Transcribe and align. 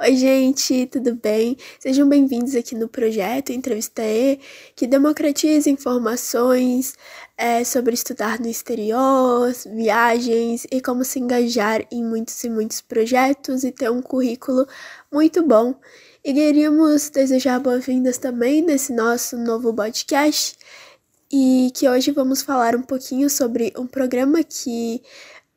Oi, 0.00 0.14
gente, 0.14 0.86
tudo 0.86 1.16
bem? 1.16 1.56
Sejam 1.80 2.08
bem-vindos 2.08 2.54
aqui 2.54 2.76
no 2.76 2.88
projeto 2.88 3.50
Entrevista 3.50 4.00
E, 4.00 4.38
que 4.76 4.86
democratiza 4.86 5.68
informações 5.68 6.94
é, 7.36 7.64
sobre 7.64 7.94
estudar 7.94 8.38
no 8.38 8.46
exterior, 8.46 9.52
viagens 9.74 10.68
e 10.70 10.80
como 10.80 11.04
se 11.04 11.18
engajar 11.18 11.84
em 11.90 12.04
muitos 12.04 12.44
e 12.44 12.48
muitos 12.48 12.80
projetos 12.80 13.64
e 13.64 13.72
ter 13.72 13.90
um 13.90 14.00
currículo 14.00 14.68
muito 15.12 15.42
bom. 15.42 15.74
E 16.24 16.32
queríamos 16.32 17.10
desejar 17.10 17.58
boas-vindas 17.58 18.18
também 18.18 18.62
nesse 18.62 18.92
nosso 18.92 19.36
novo 19.36 19.74
podcast 19.74 20.56
e 21.30 21.72
que 21.74 21.88
hoje 21.88 22.12
vamos 22.12 22.40
falar 22.40 22.76
um 22.76 22.82
pouquinho 22.82 23.28
sobre 23.28 23.72
um 23.76 23.86
programa 23.86 24.42
que 24.44 25.02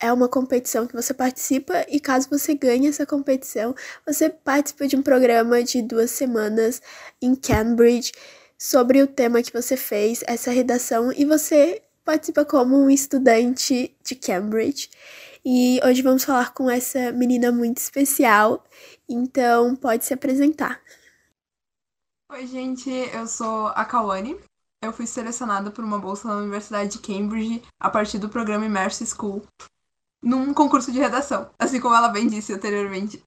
é 0.01 0.11
uma 0.11 0.27
competição 0.27 0.87
que 0.87 0.95
você 0.95 1.13
participa 1.13 1.85
e 1.87 1.99
caso 1.99 2.27
você 2.29 2.55
ganhe 2.55 2.87
essa 2.87 3.05
competição, 3.05 3.75
você 4.05 4.29
participa 4.29 4.87
de 4.87 4.95
um 4.95 5.03
programa 5.03 5.63
de 5.63 5.81
duas 5.81 6.09
semanas 6.09 6.81
em 7.21 7.35
Cambridge 7.35 8.11
sobre 8.57 9.01
o 9.01 9.07
tema 9.07 9.43
que 9.43 9.53
você 9.53 9.77
fez, 9.77 10.23
essa 10.27 10.51
redação, 10.51 11.11
e 11.13 11.23
você 11.23 11.81
participa 12.03 12.43
como 12.43 12.77
um 12.77 12.89
estudante 12.89 13.95
de 14.03 14.15
Cambridge. 14.15 14.89
E 15.45 15.79
hoje 15.83 16.01
vamos 16.01 16.23
falar 16.23 16.53
com 16.53 16.69
essa 16.69 17.11
menina 17.11 17.51
muito 17.51 17.77
especial, 17.77 18.63
então 19.07 19.75
pode 19.75 20.05
se 20.05 20.13
apresentar. 20.13 20.81
Oi, 22.31 22.47
gente, 22.47 22.89
eu 22.89 23.27
sou 23.27 23.67
a 23.67 23.85
Kawane. 23.85 24.37
Eu 24.83 24.91
fui 24.91 25.05
selecionada 25.05 25.69
por 25.69 25.83
uma 25.83 25.99
bolsa 25.99 26.27
na 26.27 26.37
Universidade 26.37 26.93
de 26.93 26.99
Cambridge 26.99 27.61
a 27.79 27.89
partir 27.89 28.17
do 28.17 28.29
programa 28.29 28.65
Immerse 28.65 29.05
School, 29.05 29.45
num 30.21 30.53
concurso 30.53 30.91
de 30.91 30.99
redação, 30.99 31.53
assim 31.57 31.79
como 31.79 31.95
ela 31.95 32.09
bem 32.09 32.27
disse 32.27 32.53
anteriormente. 32.53 33.23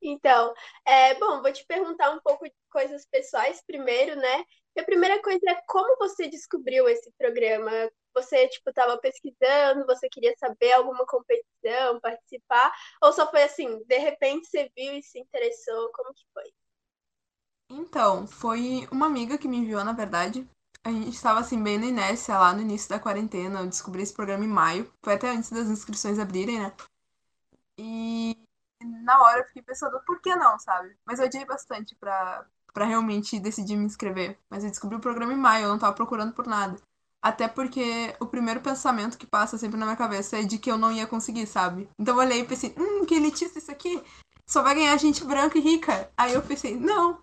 Então, 0.00 0.54
é, 0.86 1.14
bom, 1.14 1.42
vou 1.42 1.52
te 1.52 1.64
perguntar 1.66 2.10
um 2.10 2.20
pouco 2.20 2.44
de 2.44 2.54
coisas 2.70 3.04
pessoais 3.06 3.62
primeiro, 3.66 4.14
né? 4.16 4.44
E 4.76 4.80
a 4.80 4.84
primeira 4.84 5.20
coisa 5.20 5.40
é 5.48 5.60
como 5.66 5.96
você 5.98 6.28
descobriu 6.28 6.88
esse 6.88 7.10
programa? 7.18 7.70
Você, 8.14 8.46
tipo, 8.48 8.70
estava 8.70 8.98
pesquisando, 8.98 9.86
você 9.86 10.08
queria 10.08 10.34
saber 10.38 10.72
alguma 10.72 11.04
competição, 11.06 12.00
participar? 12.00 12.72
Ou 13.02 13.12
só 13.12 13.28
foi 13.30 13.42
assim, 13.42 13.82
de 13.84 13.98
repente 13.98 14.46
você 14.46 14.70
viu 14.76 14.94
e 14.94 15.02
se 15.02 15.18
interessou? 15.18 15.90
Como 15.92 16.14
que 16.14 16.24
foi? 16.32 16.52
Então, 17.70 18.26
foi 18.26 18.86
uma 18.92 19.06
amiga 19.06 19.36
que 19.36 19.48
me 19.48 19.56
enviou, 19.56 19.82
na 19.84 19.92
verdade. 19.92 20.48
A 20.86 20.88
gente 20.92 21.16
estava 21.16 21.40
assim 21.40 21.60
bem 21.60 21.78
na 21.78 21.86
inércia 21.86 22.38
lá 22.38 22.54
no 22.54 22.60
início 22.60 22.88
da 22.88 23.00
quarentena. 23.00 23.58
Eu 23.58 23.66
descobri 23.66 24.02
esse 24.02 24.12
programa 24.12 24.44
em 24.44 24.48
maio. 24.48 24.88
Foi 25.02 25.14
até 25.14 25.30
antes 25.30 25.50
das 25.50 25.66
inscrições 25.66 26.16
abrirem, 26.16 26.60
né? 26.60 26.72
E 27.76 28.36
na 29.04 29.20
hora 29.20 29.40
eu 29.40 29.46
fiquei 29.46 29.62
pensando, 29.62 29.98
por 30.06 30.20
que 30.20 30.32
não, 30.36 30.56
sabe? 30.60 30.96
Mas 31.04 31.18
eu 31.18 31.24
adiei 31.24 31.44
bastante 31.44 31.96
pra, 31.96 32.46
pra 32.72 32.84
realmente 32.84 33.40
decidir 33.40 33.74
me 33.74 33.84
inscrever. 33.84 34.38
Mas 34.48 34.62
eu 34.62 34.70
descobri 34.70 34.96
o 34.96 35.00
programa 35.00 35.32
em 35.32 35.36
maio, 35.36 35.64
eu 35.64 35.70
não 35.70 35.78
tava 35.78 35.92
procurando 35.92 36.32
por 36.32 36.46
nada. 36.46 36.80
Até 37.20 37.48
porque 37.48 38.14
o 38.20 38.26
primeiro 38.26 38.60
pensamento 38.60 39.18
que 39.18 39.26
passa 39.26 39.58
sempre 39.58 39.76
na 39.76 39.86
minha 39.86 39.96
cabeça 39.96 40.38
é 40.38 40.44
de 40.44 40.56
que 40.56 40.70
eu 40.70 40.78
não 40.78 40.92
ia 40.92 41.04
conseguir, 41.08 41.48
sabe? 41.48 41.90
Então 41.98 42.14
eu 42.14 42.20
olhei 42.20 42.42
e 42.42 42.46
pensei, 42.46 42.72
hum, 42.78 43.04
que 43.04 43.16
elitista 43.16 43.58
isso 43.58 43.72
aqui. 43.72 44.00
Só 44.48 44.62
vai 44.62 44.76
ganhar 44.76 44.96
gente 44.98 45.24
branca 45.24 45.58
e 45.58 45.60
rica. 45.60 46.08
Aí 46.16 46.32
eu 46.32 46.42
pensei, 46.42 46.76
não, 46.76 47.20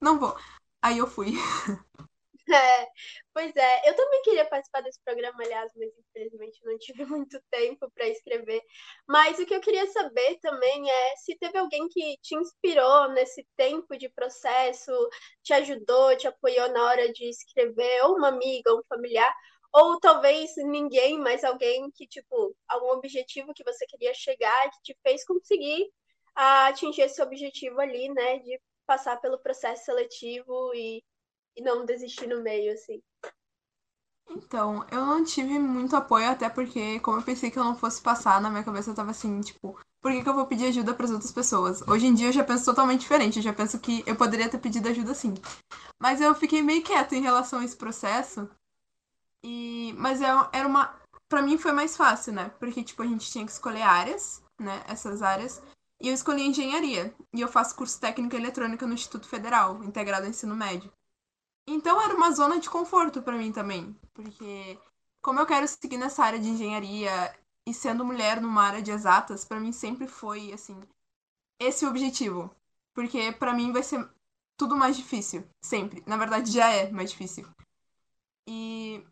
não 0.00 0.20
vou. 0.20 0.38
Aí 0.80 0.98
eu 0.98 1.08
fui. 1.08 1.32
É, 2.54 2.86
pois 3.32 3.54
é, 3.56 3.88
eu 3.88 3.94
também 3.94 4.22
queria 4.22 4.44
participar 4.48 4.80
desse 4.82 5.00
programa, 5.04 5.42
aliás, 5.42 5.70
mas 5.76 5.90
infelizmente 5.98 6.60
não 6.64 6.76
tive 6.78 7.04
muito 7.06 7.40
tempo 7.50 7.90
para 7.94 8.08
escrever. 8.08 8.60
Mas 9.08 9.38
o 9.38 9.46
que 9.46 9.54
eu 9.54 9.60
queria 9.60 9.86
saber 9.88 10.38
também 10.40 10.90
é 10.90 11.16
se 11.16 11.36
teve 11.38 11.56
alguém 11.58 11.88
que 11.88 12.16
te 12.22 12.34
inspirou 12.34 13.10
nesse 13.12 13.46
tempo 13.56 13.96
de 13.96 14.08
processo, 14.10 14.92
te 15.42 15.52
ajudou, 15.54 16.16
te 16.16 16.26
apoiou 16.26 16.68
na 16.72 16.84
hora 16.84 17.12
de 17.12 17.28
escrever, 17.28 18.02
ou 18.04 18.16
uma 18.16 18.28
amiga, 18.28 18.74
um 18.74 18.82
familiar, 18.88 19.32
ou 19.72 19.98
talvez 20.00 20.50
ninguém, 20.56 21.18
mas 21.18 21.44
alguém 21.44 21.90
que, 21.94 22.06
tipo, 22.06 22.54
algum 22.68 22.90
objetivo 22.92 23.54
que 23.54 23.64
você 23.64 23.86
queria 23.86 24.12
chegar, 24.14 24.70
que 24.70 24.82
te 24.82 24.98
fez 25.02 25.24
conseguir 25.24 25.86
atingir 26.34 27.02
esse 27.02 27.22
objetivo 27.22 27.80
ali, 27.80 28.08
né, 28.12 28.38
de 28.40 28.60
passar 28.86 29.18
pelo 29.20 29.38
processo 29.38 29.84
seletivo 29.84 30.74
e 30.74 31.02
e 31.56 31.62
não 31.62 31.84
desistir 31.84 32.26
no 32.26 32.42
meio, 32.42 32.72
assim? 32.72 33.02
Então, 34.30 34.86
eu 34.90 35.04
não 35.04 35.24
tive 35.24 35.58
muito 35.58 35.94
apoio, 35.94 36.30
até 36.30 36.48
porque, 36.48 37.00
como 37.00 37.18
eu 37.18 37.22
pensei 37.22 37.50
que 37.50 37.58
eu 37.58 37.64
não 37.64 37.76
fosse 37.76 38.00
passar, 38.00 38.40
na 38.40 38.48
minha 38.48 38.64
cabeça 38.64 38.90
eu 38.90 38.94
tava 38.94 39.10
assim, 39.10 39.40
tipo, 39.40 39.78
por 40.00 40.10
que, 40.10 40.22
que 40.22 40.28
eu 40.28 40.34
vou 40.34 40.46
pedir 40.46 40.66
ajuda 40.66 40.94
para 40.94 41.04
as 41.04 41.12
outras 41.12 41.30
pessoas? 41.30 41.82
Hoje 41.86 42.06
em 42.06 42.14
dia 42.14 42.28
eu 42.28 42.32
já 42.32 42.42
penso 42.42 42.64
totalmente 42.64 43.02
diferente, 43.02 43.36
eu 43.36 43.42
já 43.42 43.52
penso 43.52 43.78
que 43.78 44.02
eu 44.04 44.16
poderia 44.16 44.48
ter 44.48 44.58
pedido 44.58 44.88
ajuda 44.88 45.14
sim. 45.14 45.34
Mas 46.00 46.20
eu 46.20 46.34
fiquei 46.34 46.60
meio 46.60 46.82
quieta 46.82 47.14
em 47.14 47.22
relação 47.22 47.60
a 47.60 47.64
esse 47.64 47.76
processo. 47.76 48.50
E 49.44 49.94
mas 49.96 50.20
é, 50.20 50.26
era 50.52 50.66
uma 50.66 51.00
para 51.28 51.42
mim 51.42 51.56
foi 51.56 51.72
mais 51.72 51.96
fácil, 51.96 52.32
né? 52.32 52.50
Porque 52.58 52.82
tipo 52.82 53.02
a 53.02 53.06
gente 53.06 53.30
tinha 53.30 53.44
que 53.46 53.52
escolher 53.52 53.82
áreas, 53.82 54.42
né, 54.60 54.82
essas 54.88 55.22
áreas. 55.22 55.62
E 56.00 56.08
eu 56.08 56.14
escolhi 56.14 56.42
engenharia. 56.42 57.14
E 57.32 57.40
eu 57.40 57.46
faço 57.48 57.76
curso 57.76 58.00
técnico 58.00 58.34
eletrônica 58.34 58.84
no 58.84 58.94
Instituto 58.94 59.28
Federal, 59.28 59.84
integrado 59.84 60.24
ao 60.24 60.30
ensino 60.30 60.56
médio. 60.56 60.92
Então 61.66 62.00
era 62.00 62.14
uma 62.14 62.32
zona 62.32 62.58
de 62.58 62.68
conforto 62.68 63.22
para 63.22 63.36
mim 63.36 63.52
também, 63.52 63.96
porque 64.14 64.78
como 65.22 65.40
eu 65.40 65.46
quero 65.46 65.66
seguir 65.68 65.96
nessa 65.96 66.24
área 66.24 66.38
de 66.38 66.48
engenharia 66.48 67.34
e 67.66 67.72
sendo 67.72 68.04
mulher 68.04 68.40
numa 68.40 68.62
área 68.64 68.82
de 68.82 68.90
exatas, 68.90 69.44
para 69.44 69.60
mim 69.60 69.72
sempre 69.72 70.06
foi 70.08 70.52
assim, 70.52 70.78
esse 71.60 71.86
o 71.86 71.90
objetivo, 71.90 72.54
porque 72.94 73.32
para 73.32 73.54
mim 73.54 73.72
vai 73.72 73.82
ser 73.82 74.08
tudo 74.58 74.76
mais 74.76 74.96
difícil, 74.96 75.44
sempre. 75.64 76.02
Na 76.06 76.16
verdade 76.16 76.52
já 76.52 76.70
é 76.70 76.90
mais 76.90 77.10
difícil. 77.10 77.46
E 78.48 79.04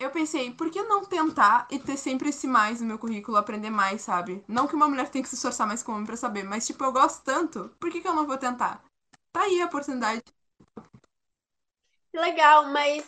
eu 0.00 0.10
pensei, 0.10 0.52
por 0.52 0.70
que 0.70 0.82
não 0.84 1.04
tentar 1.06 1.68
e 1.70 1.78
ter 1.78 1.96
sempre 1.96 2.30
esse 2.30 2.46
mais 2.48 2.80
no 2.80 2.86
meu 2.88 2.98
currículo, 2.98 3.36
aprender 3.38 3.70
mais, 3.70 4.02
sabe? 4.02 4.44
Não 4.48 4.66
que 4.68 4.76
uma 4.76 4.88
mulher 4.88 5.10
tenha 5.10 5.22
que 5.22 5.28
se 5.30 5.36
esforçar 5.36 5.66
mais 5.66 5.82
como 5.82 5.96
homem 5.98 6.06
pra 6.06 6.16
saber, 6.16 6.44
mas 6.44 6.66
tipo, 6.66 6.84
eu 6.84 6.92
gosto 6.92 7.22
tanto, 7.24 7.70
por 7.80 7.90
que, 7.90 8.00
que 8.02 8.08
eu 8.08 8.14
não 8.14 8.26
vou 8.26 8.38
tentar? 8.38 8.84
Tá 9.32 9.42
aí 9.42 9.62
a 9.62 9.66
oportunidade. 9.66 10.22
Legal, 12.14 12.66
mas 12.66 13.06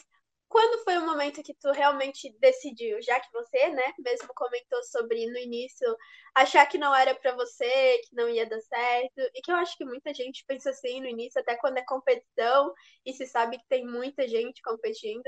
quando 0.48 0.82
foi 0.84 0.98
o 0.98 1.06
momento 1.06 1.42
que 1.42 1.54
tu 1.54 1.70
realmente 1.72 2.36
decidiu? 2.40 3.00
Já 3.02 3.20
que 3.20 3.30
você, 3.32 3.68
né, 3.70 3.94
mesmo 3.98 4.28
comentou 4.34 4.82
sobre 4.84 5.26
no 5.26 5.38
início 5.38 5.86
achar 6.34 6.66
que 6.66 6.76
não 6.78 6.94
era 6.94 7.14
para 7.14 7.34
você, 7.34 7.98
que 7.98 8.14
não 8.14 8.28
ia 8.28 8.46
dar 8.48 8.60
certo, 8.60 9.20
e 9.34 9.40
que 9.42 9.50
eu 9.50 9.56
acho 9.56 9.76
que 9.76 9.84
muita 9.84 10.12
gente 10.12 10.44
pensa 10.46 10.70
assim 10.70 11.00
no 11.00 11.06
início, 11.06 11.40
até 11.40 11.56
quando 11.56 11.78
é 11.78 11.84
competição 11.84 12.74
e 13.06 13.12
se 13.12 13.26
sabe 13.26 13.58
que 13.58 13.66
tem 13.68 13.86
muita 13.86 14.26
gente 14.28 14.60
competindo. 14.62 15.24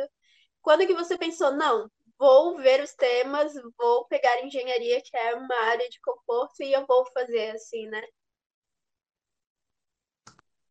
Quando 0.60 0.86
que 0.86 0.94
você 0.94 1.16
pensou, 1.18 1.52
não, 1.52 1.90
vou 2.18 2.56
ver 2.58 2.82
os 2.82 2.94
temas, 2.94 3.52
vou 3.78 4.06
pegar 4.06 4.42
engenharia, 4.44 5.00
que 5.02 5.16
é 5.16 5.34
uma 5.34 5.56
área 5.66 5.88
de 5.88 6.00
conforto, 6.00 6.62
e 6.62 6.72
eu 6.72 6.86
vou 6.86 7.04
fazer 7.12 7.50
assim, 7.50 7.86
né? 7.88 8.02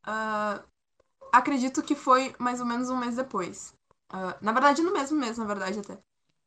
Uh, 0.05 0.70
acredito 1.31 1.81
que 1.81 1.95
foi 1.95 2.35
mais 2.39 2.59
ou 2.59 2.65
menos 2.65 2.89
um 2.89 2.97
mês 2.97 3.15
depois. 3.15 3.73
Uh, 4.11 4.35
na 4.41 4.51
verdade, 4.51 4.81
no 4.81 4.93
mesmo 4.93 5.17
mês, 5.17 5.37
na 5.37 5.45
verdade, 5.45 5.79
até. 5.79 5.97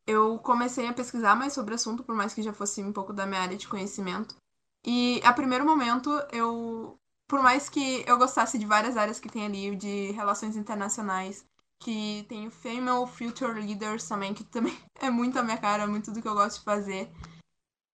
Eu 0.06 0.38
comecei 0.38 0.86
a 0.86 0.92
pesquisar 0.92 1.34
mais 1.34 1.52
sobre 1.52 1.72
o 1.72 1.76
assunto, 1.76 2.04
por 2.04 2.14
mais 2.14 2.34
que 2.34 2.42
já 2.42 2.52
fosse 2.52 2.82
um 2.82 2.92
pouco 2.92 3.12
da 3.12 3.26
minha 3.26 3.40
área 3.40 3.56
de 3.56 3.66
conhecimento. 3.66 4.36
E 4.84 5.20
a 5.24 5.32
primeiro 5.32 5.64
momento, 5.64 6.10
eu. 6.30 6.98
Por 7.26 7.42
mais 7.42 7.70
que 7.70 8.04
eu 8.06 8.18
gostasse 8.18 8.58
de 8.58 8.66
várias 8.66 8.98
áreas 8.98 9.18
que 9.18 9.30
tem 9.30 9.46
ali, 9.46 9.74
de 9.76 10.10
relações 10.12 10.56
internacionais, 10.56 11.44
que 11.80 12.24
tem 12.28 12.46
o 12.46 12.50
Female 12.50 13.06
Future 13.06 13.60
Leaders 13.60 14.06
também, 14.06 14.34
que 14.34 14.44
também 14.44 14.76
é 15.00 15.10
muito 15.10 15.38
a 15.38 15.42
minha 15.42 15.56
cara, 15.56 15.86
muito 15.86 16.12
do 16.12 16.20
que 16.20 16.28
eu 16.28 16.34
gosto 16.34 16.58
de 16.58 16.64
fazer. 16.64 17.10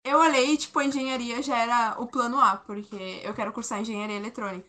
Eu 0.03 0.17
olhei, 0.19 0.57
tipo, 0.57 0.79
a 0.79 0.85
engenharia 0.85 1.41
já 1.43 1.57
era 1.57 2.01
o 2.01 2.07
plano 2.07 2.39
A, 2.39 2.57
porque 2.57 3.21
eu 3.23 3.33
quero 3.33 3.53
cursar 3.53 3.81
engenharia 3.81 4.15
eletrônica. 4.15 4.67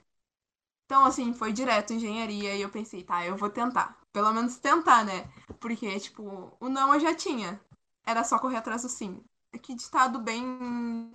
Então, 0.90 1.04
assim, 1.04 1.32
foi 1.32 1.52
direto 1.52 1.92
engenharia 1.92 2.56
e 2.56 2.62
eu 2.62 2.68
pensei, 2.68 3.04
tá, 3.04 3.24
eu 3.24 3.36
vou 3.36 3.48
tentar. 3.48 3.96
Pelo 4.12 4.32
menos 4.32 4.58
tentar, 4.58 5.04
né? 5.04 5.22
Porque, 5.60 6.00
tipo, 6.00 6.52
o 6.58 6.68
não 6.68 6.92
eu 6.92 6.98
já 6.98 7.14
tinha. 7.14 7.60
Era 8.04 8.24
só 8.24 8.40
correr 8.40 8.56
atrás 8.56 8.82
do 8.82 8.88
sim. 8.88 9.22
É 9.52 9.58
que 9.58 9.72
ditado 9.72 10.18
bem. 10.18 11.12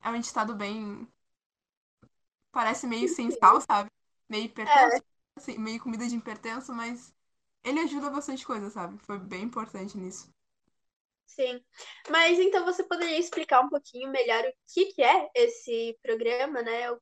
É 0.00 0.08
um 0.08 0.20
ditado 0.20 0.54
bem. 0.54 1.08
Parece 2.52 2.86
meio 2.86 3.08
sem 3.08 3.32
sal, 3.32 3.60
sabe? 3.60 3.90
Meio 4.28 4.44
hipertenso. 4.44 4.98
É. 4.98 5.02
Assim, 5.34 5.58
meio 5.58 5.82
comida 5.82 6.06
de 6.06 6.14
hipertenso, 6.14 6.72
mas 6.72 7.12
ele 7.64 7.80
ajuda 7.80 8.08
bastante 8.08 8.46
coisa, 8.46 8.70
sabe? 8.70 8.96
Foi 8.98 9.18
bem 9.18 9.42
importante 9.42 9.98
nisso. 9.98 10.32
Sim. 11.26 11.60
Mas 12.08 12.38
então 12.38 12.64
você 12.64 12.84
poderia 12.84 13.18
explicar 13.18 13.62
um 13.62 13.68
pouquinho 13.68 14.12
melhor 14.12 14.44
o 14.44 14.52
que, 14.72 14.92
que 14.92 15.02
é 15.02 15.28
esse 15.34 15.98
programa, 16.04 16.62
né? 16.62 16.96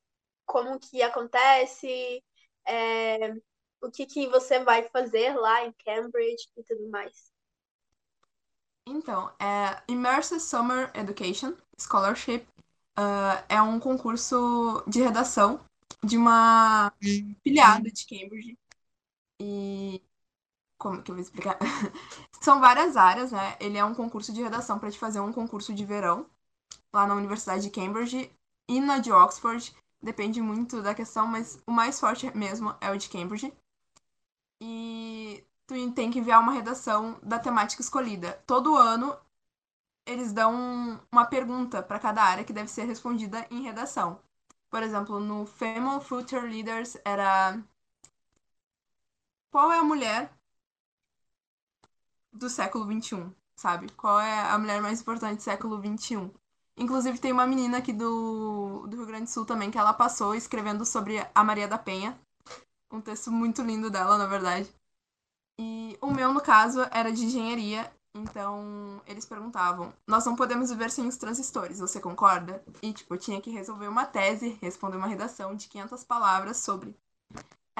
Como 0.49 0.81
que 0.81 1.03
acontece, 1.03 2.25
é, 2.67 3.35
o 3.81 3.91
que, 3.91 4.06
que 4.06 4.27
você 4.29 4.65
vai 4.65 4.89
fazer 4.89 5.35
lá 5.35 5.65
em 5.65 5.73
Cambridge 5.85 6.49
e 6.56 6.65
tudo 6.65 6.89
mais. 6.89 7.31
Então, 8.87 9.31
é 9.39 9.83
Immersive 9.87 10.41
Summer 10.41 10.91
Education 10.95 11.55
Scholarship 11.79 12.47
uh, 12.99 13.45
é 13.49 13.61
um 13.61 13.79
concurso 13.79 14.83
de 14.87 15.03
redação 15.03 15.61
de 16.03 16.17
uma 16.17 16.93
filiada 17.45 17.91
de 17.91 18.06
Cambridge. 18.06 18.59
E. 19.39 20.03
Como 20.79 21.03
que 21.03 21.11
eu 21.11 21.17
vou 21.17 21.23
explicar? 21.23 21.59
São 22.41 22.61
várias 22.61 22.97
áreas, 22.97 23.33
né? 23.33 23.56
Ele 23.61 23.77
é 23.77 23.85
um 23.85 23.95
concurso 23.95 24.33
de 24.33 24.43
redação 24.43 24.79
para 24.79 24.91
te 24.91 24.99
fazer 24.99 25.21
um 25.21 25.33
concurso 25.33 25.75
de 25.75 25.85
verão 25.85 26.25
lá 26.93 27.06
na 27.06 27.15
Universidade 27.15 27.62
de 27.62 27.71
Cambridge 27.71 28.33
e 28.69 28.81
na 28.81 28.99
de 28.99 29.12
Oxford. 29.12 29.75
Depende 30.03 30.41
muito 30.41 30.81
da 30.83 30.95
questão, 30.95 31.27
mas 31.27 31.61
o 31.67 31.73
mais 31.73 31.99
forte 31.99 32.31
mesmo 32.37 32.75
é 32.81 32.91
o 32.91 32.97
de 32.97 33.09
Cambridge. 33.09 33.53
E 34.61 35.45
tu 35.67 35.75
tem 35.93 36.11
que 36.11 36.19
enviar 36.19 36.41
uma 36.41 36.53
redação 36.53 37.19
da 37.23 37.39
temática 37.39 37.83
escolhida. 37.83 38.33
Todo 38.47 38.77
ano 38.77 39.17
eles 40.06 40.33
dão 40.33 41.00
uma 41.12 41.27
pergunta 41.27 41.83
para 41.83 41.99
cada 41.99 42.23
área 42.23 42.45
que 42.45 42.53
deve 42.53 42.71
ser 42.71 42.85
respondida 42.85 43.47
em 43.50 43.62
redação. 43.62 44.21
Por 44.71 44.83
exemplo, 44.83 45.21
no 45.21 45.47
Female 45.47 46.00
Future 46.00 46.47
Leaders 46.49 46.97
era 47.05 47.59
qual 49.50 49.71
é 49.73 49.79
a 49.79 49.85
mulher 49.85 50.33
do 52.33 52.49
século 52.49 52.85
XXI, 52.91 53.31
sabe? 53.56 53.91
Qual 53.93 54.19
é 54.19 54.41
a 54.50 54.59
mulher 54.59 54.81
mais 54.81 55.00
importante 55.00 55.39
do 55.39 55.43
século 55.43 55.79
XXI? 55.79 56.31
Inclusive, 56.79 57.19
tem 57.19 57.33
uma 57.33 57.47
menina 57.47 57.79
aqui 57.79 57.93
do, 57.93 58.87
do 58.87 58.97
Rio 58.97 59.07
Grande 59.07 59.25
do 59.25 59.31
Sul 59.31 59.45
também 59.45 59.71
que 59.71 59.79
ela 59.79 59.93
passou 59.93 60.35
escrevendo 60.35 60.87
sobre 60.87 61.19
a 61.35 61.45
Maria 61.45 61.67
da 61.67 61.77
Penha. 61.77 62.19
Um 62.91 63.01
texto 63.01 63.31
muito 63.31 63.63
lindo 63.63 63.91
dela, 63.91 64.17
na 64.17 64.27
verdade. 64.27 64.73
E 65.61 65.99
o 66.01 66.11
meu, 66.13 66.33
no 66.33 66.41
caso, 66.41 66.81
era 66.93 67.13
de 67.13 67.25
engenharia. 67.25 67.93
Então, 68.15 69.03
eles 69.07 69.27
perguntavam: 69.27 69.93
Nós 70.07 70.25
não 70.25 70.37
podemos 70.37 70.71
viver 70.71 70.91
sem 70.91 71.07
os 71.07 71.17
transistores, 71.17 71.81
você 71.81 72.01
concorda? 72.01 72.63
E, 72.81 72.93
tipo, 72.93 73.13
eu 73.15 73.19
tinha 73.19 73.41
que 73.41 73.51
resolver 73.51 73.89
uma 73.89 74.07
tese, 74.07 74.57
responder 74.63 74.97
uma 74.97 75.09
redação 75.09 75.55
de 75.55 75.69
500 75.69 76.05
palavras 76.05 76.59
sobre 76.59 76.97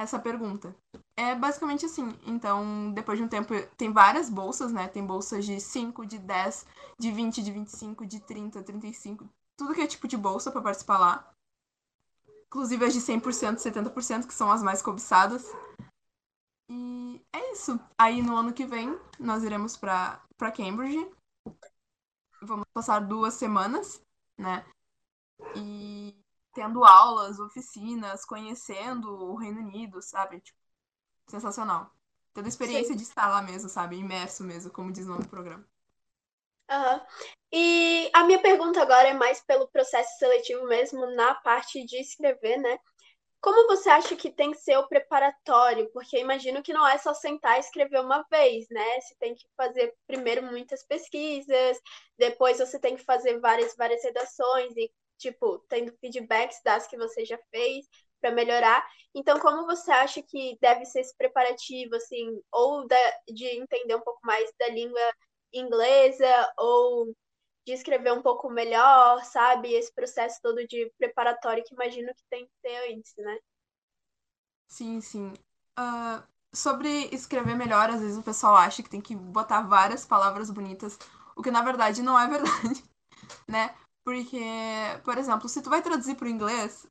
essa 0.01 0.19
pergunta. 0.19 0.75
É 1.15 1.35
basicamente 1.35 1.85
assim. 1.85 2.17
Então, 2.25 2.91
depois 2.93 3.17
de 3.17 3.23
um 3.23 3.27
tempo, 3.27 3.53
tem 3.77 3.91
várias 3.91 4.29
bolsas, 4.29 4.71
né? 4.71 4.87
Tem 4.87 5.05
bolsas 5.05 5.45
de 5.45 5.59
5, 5.59 6.05
de 6.05 6.17
10, 6.17 6.65
de 6.97 7.11
20, 7.11 7.41
de 7.41 7.51
25, 7.51 8.05
de 8.05 8.19
30, 8.19 8.63
35. 8.63 9.29
Tudo 9.57 9.73
que 9.73 9.81
é 9.81 9.87
tipo 9.87 10.07
de 10.07 10.17
bolsa 10.17 10.51
para 10.51 10.61
participar 10.61 10.97
lá. 10.97 11.33
Inclusive 12.47 12.85
as 12.85 12.93
de 12.93 13.01
100%, 13.01 13.57
70%, 13.57 14.25
que 14.25 14.33
são 14.33 14.51
as 14.51 14.63
mais 14.63 14.81
cobiçadas. 14.81 15.45
E 16.69 17.21
é 17.33 17.51
isso. 17.51 17.79
Aí 17.97 18.21
no 18.21 18.35
ano 18.35 18.53
que 18.53 18.65
vem, 18.65 18.97
nós 19.19 19.43
iremos 19.43 19.75
para 19.77 20.21
Cambridge. 20.55 21.09
Vamos 22.41 22.65
passar 22.73 22.99
duas 22.99 23.33
semanas, 23.33 24.01
né? 24.37 24.65
E 25.55 26.15
tendo 26.53 26.83
aulas, 26.83 27.39
oficinas, 27.39 28.25
conhecendo 28.25 29.11
o 29.11 29.35
Reino 29.35 29.59
Unido, 29.59 30.01
sabe? 30.01 30.41
Tipo, 30.41 30.59
sensacional. 31.27 31.91
Tendo 32.33 32.45
a 32.45 32.49
experiência 32.49 32.93
Sim. 32.93 32.97
de 32.97 33.03
estar 33.03 33.27
lá 33.27 33.41
mesmo, 33.41 33.69
sabe? 33.69 33.97
Imerso 33.97 34.43
mesmo, 34.43 34.71
como 34.71 34.91
diz 34.91 35.05
no 35.05 35.27
programa. 35.27 35.65
Uhum. 36.69 37.01
E 37.51 38.11
a 38.13 38.23
minha 38.23 38.41
pergunta 38.41 38.81
agora 38.81 39.07
é 39.07 39.13
mais 39.13 39.41
pelo 39.41 39.67
processo 39.67 40.17
seletivo 40.19 40.65
mesmo, 40.67 41.05
na 41.15 41.33
parte 41.35 41.83
de 41.83 41.97
escrever, 41.99 42.57
né? 42.57 42.77
Como 43.41 43.67
você 43.67 43.89
acha 43.89 44.15
que 44.17 44.29
tem 44.29 44.51
que 44.51 44.57
ser 44.57 44.77
o 44.77 44.87
preparatório? 44.87 45.89
Porque 45.93 46.19
imagino 46.19 46.61
que 46.61 46.73
não 46.73 46.85
é 46.85 46.97
só 46.97 47.13
sentar 47.13 47.57
e 47.57 47.61
escrever 47.61 48.01
uma 48.01 48.23
vez, 48.29 48.67
né? 48.69 48.99
Você 48.99 49.15
tem 49.15 49.33
que 49.33 49.47
fazer 49.55 49.95
primeiro 50.05 50.43
muitas 50.43 50.83
pesquisas, 50.83 51.79
depois 52.17 52.59
você 52.59 52.77
tem 52.77 52.97
que 52.97 53.03
fazer 53.03 53.39
várias, 53.39 53.75
várias 53.77 54.03
redações 54.03 54.75
e, 54.75 54.91
tipo, 55.19 55.59
tendo 55.69 55.93
feedbacks 55.99 56.61
das 56.63 56.87
que 56.87 56.97
você 56.97 57.25
já 57.25 57.37
fez 57.51 57.85
para 58.21 58.31
melhorar. 58.31 58.85
Então, 59.15 59.39
como 59.39 59.65
você 59.67 59.91
acha 59.91 60.21
que 60.23 60.57
deve 60.61 60.85
ser 60.85 61.01
esse 61.01 61.15
preparativo, 61.17 61.95
assim, 61.95 62.41
ou 62.51 62.87
de 63.27 63.45
entender 63.45 63.95
um 63.95 64.01
pouco 64.01 64.19
mais 64.25 64.51
da 64.59 64.69
língua 64.69 65.01
inglesa, 65.53 66.53
ou 66.57 67.15
de 67.67 67.73
escrever 67.73 68.13
um 68.13 68.21
pouco 68.21 68.49
melhor, 68.49 69.23
sabe? 69.25 69.73
Esse 69.73 69.93
processo 69.93 70.39
todo 70.41 70.65
de 70.67 70.91
preparatório 70.97 71.63
que 71.65 71.75
imagino 71.75 72.13
que 72.15 72.23
tem 72.29 72.45
que 72.45 72.51
ter 72.63 72.93
antes, 72.93 73.13
né? 73.17 73.37
Sim, 74.67 75.01
sim. 75.01 75.33
Uh, 75.77 76.23
sobre 76.53 77.05
escrever 77.13 77.55
melhor, 77.55 77.89
às 77.89 78.01
vezes 78.01 78.17
o 78.17 78.23
pessoal 78.23 78.55
acha 78.55 78.83
que 78.83 78.89
tem 78.89 79.01
que 79.01 79.15
botar 79.15 79.61
várias 79.61 80.05
palavras 80.05 80.49
bonitas, 80.51 80.97
o 81.35 81.41
que 81.41 81.51
na 81.51 81.61
verdade 81.63 82.01
não 82.03 82.19
é 82.19 82.27
verdade, 82.27 82.83
né? 83.47 83.75
Porque, 84.09 84.41
por 85.03 85.19
exemplo, 85.19 85.47
se 85.47 85.61
tu 85.61 85.69
vai 85.69 85.83
traduzir 85.83 86.15
para 86.15 86.25
o 86.25 86.31
inglês, 86.31 86.87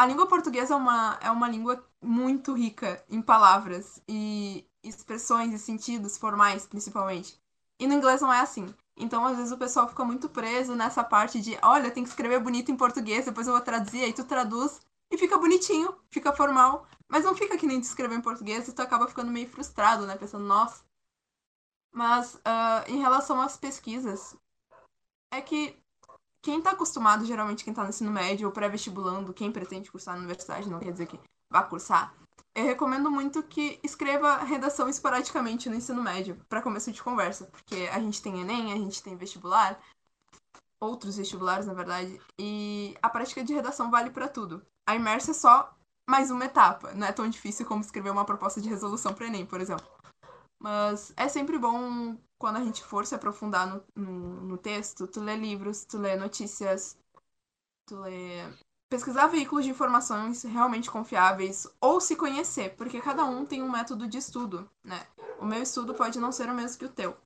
a 0.00 0.06
língua 0.06 0.26
portuguesa 0.26 0.72
é 0.72 0.76
uma, 0.78 1.18
é 1.20 1.30
uma 1.30 1.46
língua 1.46 1.86
muito 2.00 2.54
rica 2.54 3.04
em 3.10 3.20
palavras 3.20 4.02
e 4.08 4.66
expressões 4.82 5.52
e 5.52 5.58
sentidos 5.58 6.16
formais, 6.16 6.66
principalmente. 6.66 7.38
E 7.78 7.86
no 7.86 7.92
inglês 7.92 8.22
não 8.22 8.32
é 8.32 8.40
assim. 8.40 8.74
Então, 8.96 9.26
às 9.26 9.36
vezes, 9.36 9.52
o 9.52 9.58
pessoal 9.58 9.86
fica 9.90 10.02
muito 10.06 10.26
preso 10.30 10.74
nessa 10.74 11.04
parte 11.04 11.38
de, 11.38 11.58
olha, 11.60 11.90
tem 11.90 12.02
que 12.02 12.08
escrever 12.08 12.40
bonito 12.40 12.72
em 12.72 12.78
português, 12.78 13.26
depois 13.26 13.46
eu 13.46 13.52
vou 13.52 13.62
traduzir, 13.62 14.04
aí 14.04 14.14
tu 14.14 14.24
traduz 14.24 14.80
e 15.10 15.18
fica 15.18 15.36
bonitinho, 15.36 15.94
fica 16.10 16.32
formal. 16.32 16.86
Mas 17.06 17.26
não 17.26 17.34
fica 17.34 17.58
que 17.58 17.66
nem 17.66 17.78
tu 17.78 17.84
escrever 17.84 18.16
em 18.16 18.22
português 18.22 18.66
e 18.66 18.72
tu 18.72 18.80
acaba 18.80 19.06
ficando 19.06 19.30
meio 19.30 19.50
frustrado, 19.50 20.06
né? 20.06 20.16
Pensando, 20.16 20.46
nossa. 20.46 20.82
Mas, 21.92 22.36
uh, 22.36 22.84
em 22.86 23.00
relação 23.00 23.38
às 23.38 23.54
pesquisas, 23.54 24.34
é 25.30 25.42
que 25.42 25.76
quem 26.48 26.62
tá 26.62 26.70
acostumado, 26.70 27.26
geralmente 27.26 27.62
quem 27.62 27.74
tá 27.74 27.82
no 27.82 27.90
ensino 27.90 28.10
médio 28.10 28.46
ou 28.46 28.52
pré-vestibulando, 28.52 29.34
quem 29.34 29.52
pretende 29.52 29.90
cursar 29.90 30.14
na 30.14 30.20
universidade, 30.20 30.70
não 30.70 30.78
quer 30.78 30.92
dizer 30.92 31.04
que 31.04 31.20
vá 31.52 31.62
cursar, 31.62 32.14
eu 32.54 32.64
recomendo 32.64 33.10
muito 33.10 33.42
que 33.42 33.78
escreva 33.82 34.38
redação 34.38 34.88
esporadicamente 34.88 35.68
no 35.68 35.74
ensino 35.74 36.02
médio, 36.02 36.40
para 36.48 36.62
começo 36.62 36.90
de 36.90 37.02
conversa, 37.02 37.44
porque 37.52 37.90
a 37.92 38.00
gente 38.00 38.22
tem 38.22 38.40
Enem, 38.40 38.72
a 38.72 38.76
gente 38.76 39.02
tem 39.02 39.14
vestibular, 39.14 39.78
outros 40.80 41.18
vestibulares, 41.18 41.66
na 41.66 41.74
verdade, 41.74 42.18
e 42.40 42.96
a 43.02 43.10
prática 43.10 43.44
de 43.44 43.52
redação 43.52 43.90
vale 43.90 44.08
para 44.08 44.26
tudo. 44.26 44.64
A 44.88 44.96
imersa 44.96 45.32
é 45.32 45.34
só 45.34 45.76
mais 46.08 46.30
uma 46.30 46.46
etapa, 46.46 46.94
não 46.94 47.06
é 47.06 47.12
tão 47.12 47.28
difícil 47.28 47.66
como 47.66 47.82
escrever 47.82 48.08
uma 48.08 48.24
proposta 48.24 48.58
de 48.58 48.70
resolução 48.70 49.12
para 49.12 49.26
Enem, 49.26 49.44
por 49.44 49.60
exemplo. 49.60 49.86
Mas 50.58 51.12
é 51.16 51.28
sempre 51.28 51.58
bom, 51.58 52.16
quando 52.36 52.56
a 52.56 52.64
gente 52.64 52.82
for 52.82 53.06
se 53.06 53.14
aprofundar 53.14 53.66
no, 53.66 53.84
no, 53.94 54.40
no 54.42 54.58
texto, 54.58 55.06
tu 55.06 55.20
lê 55.20 55.36
livros, 55.36 55.84
tu 55.84 55.98
lê 55.98 56.16
notícias, 56.16 56.98
tu 57.86 58.00
lê 58.00 58.42
pesquisar 58.88 59.26
veículos 59.26 59.64
de 59.64 59.70
informações 59.70 60.42
realmente 60.42 60.90
confiáveis 60.90 61.66
ou 61.80 62.00
se 62.00 62.16
conhecer, 62.16 62.74
porque 62.76 63.00
cada 63.00 63.24
um 63.24 63.44
tem 63.44 63.62
um 63.62 63.70
método 63.70 64.08
de 64.08 64.18
estudo, 64.18 64.68
né? 64.82 65.06
O 65.38 65.44
meu 65.44 65.62
estudo 65.62 65.94
pode 65.94 66.18
não 66.18 66.32
ser 66.32 66.48
o 66.48 66.54
mesmo 66.54 66.78
que 66.78 66.86
o 66.86 66.92
teu. 66.92 67.16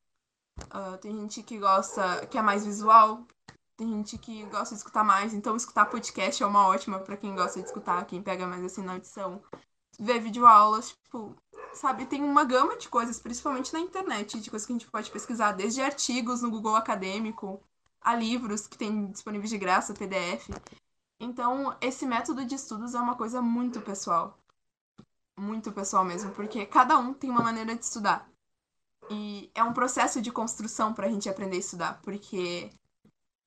Uh, 0.64 0.98
tem 1.00 1.16
gente 1.18 1.42
que 1.42 1.58
gosta, 1.58 2.26
que 2.26 2.36
é 2.36 2.42
mais 2.42 2.66
visual, 2.66 3.26
tem 3.76 3.88
gente 3.88 4.18
que 4.18 4.44
gosta 4.46 4.74
de 4.74 4.80
escutar 4.80 5.04
mais, 5.04 5.32
então 5.32 5.56
escutar 5.56 5.86
podcast 5.86 6.42
é 6.42 6.46
uma 6.46 6.66
ótima 6.66 6.98
para 6.98 7.16
quem 7.16 7.34
gosta 7.34 7.60
de 7.60 7.66
escutar, 7.66 8.04
quem 8.04 8.22
pega 8.22 8.46
mais 8.46 8.64
assim 8.64 8.82
na 8.82 8.92
audição. 8.92 9.42
Ver 9.98 10.20
videoaulas, 10.20 10.90
tipo, 10.90 11.36
sabe, 11.74 12.06
tem 12.06 12.22
uma 12.22 12.44
gama 12.44 12.76
de 12.76 12.88
coisas, 12.88 13.18
principalmente 13.18 13.72
na 13.72 13.80
internet, 13.80 14.40
de 14.40 14.50
coisas 14.50 14.66
que 14.66 14.72
a 14.72 14.76
gente 14.78 14.90
pode 14.90 15.10
pesquisar, 15.10 15.52
desde 15.52 15.80
artigos 15.80 16.42
no 16.42 16.50
Google 16.50 16.76
Acadêmico, 16.76 17.62
a 18.00 18.14
livros 18.14 18.66
que 18.66 18.76
tem 18.76 19.10
disponíveis 19.10 19.50
de 19.50 19.58
graça, 19.58 19.94
PDF. 19.94 20.48
Então, 21.20 21.76
esse 21.80 22.04
método 22.04 22.44
de 22.44 22.54
estudos 22.54 22.94
é 22.94 23.00
uma 23.00 23.16
coisa 23.16 23.40
muito 23.40 23.80
pessoal. 23.80 24.38
Muito 25.38 25.72
pessoal 25.72 26.04
mesmo, 26.04 26.30
porque 26.32 26.66
cada 26.66 26.98
um 26.98 27.14
tem 27.14 27.30
uma 27.30 27.42
maneira 27.42 27.74
de 27.74 27.84
estudar. 27.84 28.28
E 29.10 29.50
é 29.54 29.62
um 29.62 29.72
processo 29.72 30.20
de 30.20 30.30
construção 30.32 30.92
para 30.92 31.06
a 31.06 31.10
gente 31.10 31.28
aprender 31.28 31.56
a 31.56 31.60
estudar, 31.60 32.00
porque 32.02 32.70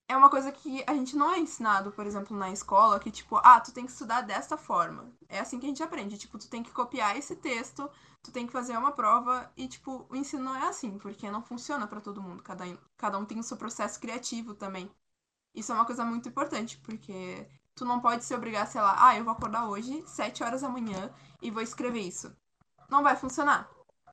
é 0.08 0.16
uma 0.16 0.30
coisa 0.30 0.52
que 0.52 0.84
a 0.86 0.94
gente 0.94 1.16
não 1.16 1.34
é 1.34 1.40
ensinado, 1.40 1.92
por 1.92 2.06
exemplo, 2.06 2.38
na 2.38 2.52
escola, 2.52 3.00
que 3.00 3.10
tipo, 3.12 3.38
ah, 3.38 3.60
tu 3.60 3.72
tem 3.72 3.86
que 3.86 3.92
estudar 3.92 4.22
desta 4.22 4.58
forma. 4.58 5.12
É 5.28 5.40
assim 5.40 5.60
que 5.60 5.66
a 5.66 5.70
gente 5.70 5.82
aprende, 5.84 6.18
tipo, 6.18 6.38
tu 6.38 6.48
tem 6.48 6.62
que 6.62 6.72
copiar 6.72 7.18
esse 7.18 7.36
texto, 7.36 7.90
tu 8.22 8.32
tem 8.32 8.46
que 8.46 8.54
fazer 8.54 8.78
uma 8.78 8.92
prova 8.92 9.52
e 9.58 9.68
tipo, 9.68 10.06
o 10.10 10.16
ensino 10.16 10.44
não 10.44 10.56
é 10.56 10.68
assim, 10.68 10.98
porque 11.00 11.30
não 11.32 11.42
funciona 11.42 11.88
para 11.88 12.02
todo 12.02 12.22
mundo, 12.22 12.44
cada, 12.44 12.66
cada 12.98 13.18
um 13.18 13.26
tem 13.26 13.40
o 13.40 13.44
seu 13.44 13.58
processo 13.58 14.00
criativo 14.00 14.54
também. 14.54 14.92
Isso 15.54 15.72
é 15.72 15.76
uma 15.76 15.86
coisa 15.86 16.06
muito 16.06 16.30
importante, 16.30 16.78
porque 16.80 17.48
tu 17.74 17.86
não 17.86 18.00
pode 18.00 18.24
se 18.26 18.36
obrigar, 18.36 18.68
sei 18.68 18.82
lá, 18.82 19.08
ah, 19.08 19.18
eu 19.18 19.24
vou 19.24 19.34
acordar 19.34 19.68
hoje, 19.68 20.04
7 20.08 20.44
horas 20.44 20.62
da 20.62 20.70
manhã, 20.70 21.12
e 21.42 21.50
vou 21.50 21.62
escrever 21.64 22.02
isso. 22.02 22.36
Não 22.90 23.02
vai 23.04 23.16
funcionar. 23.16 23.70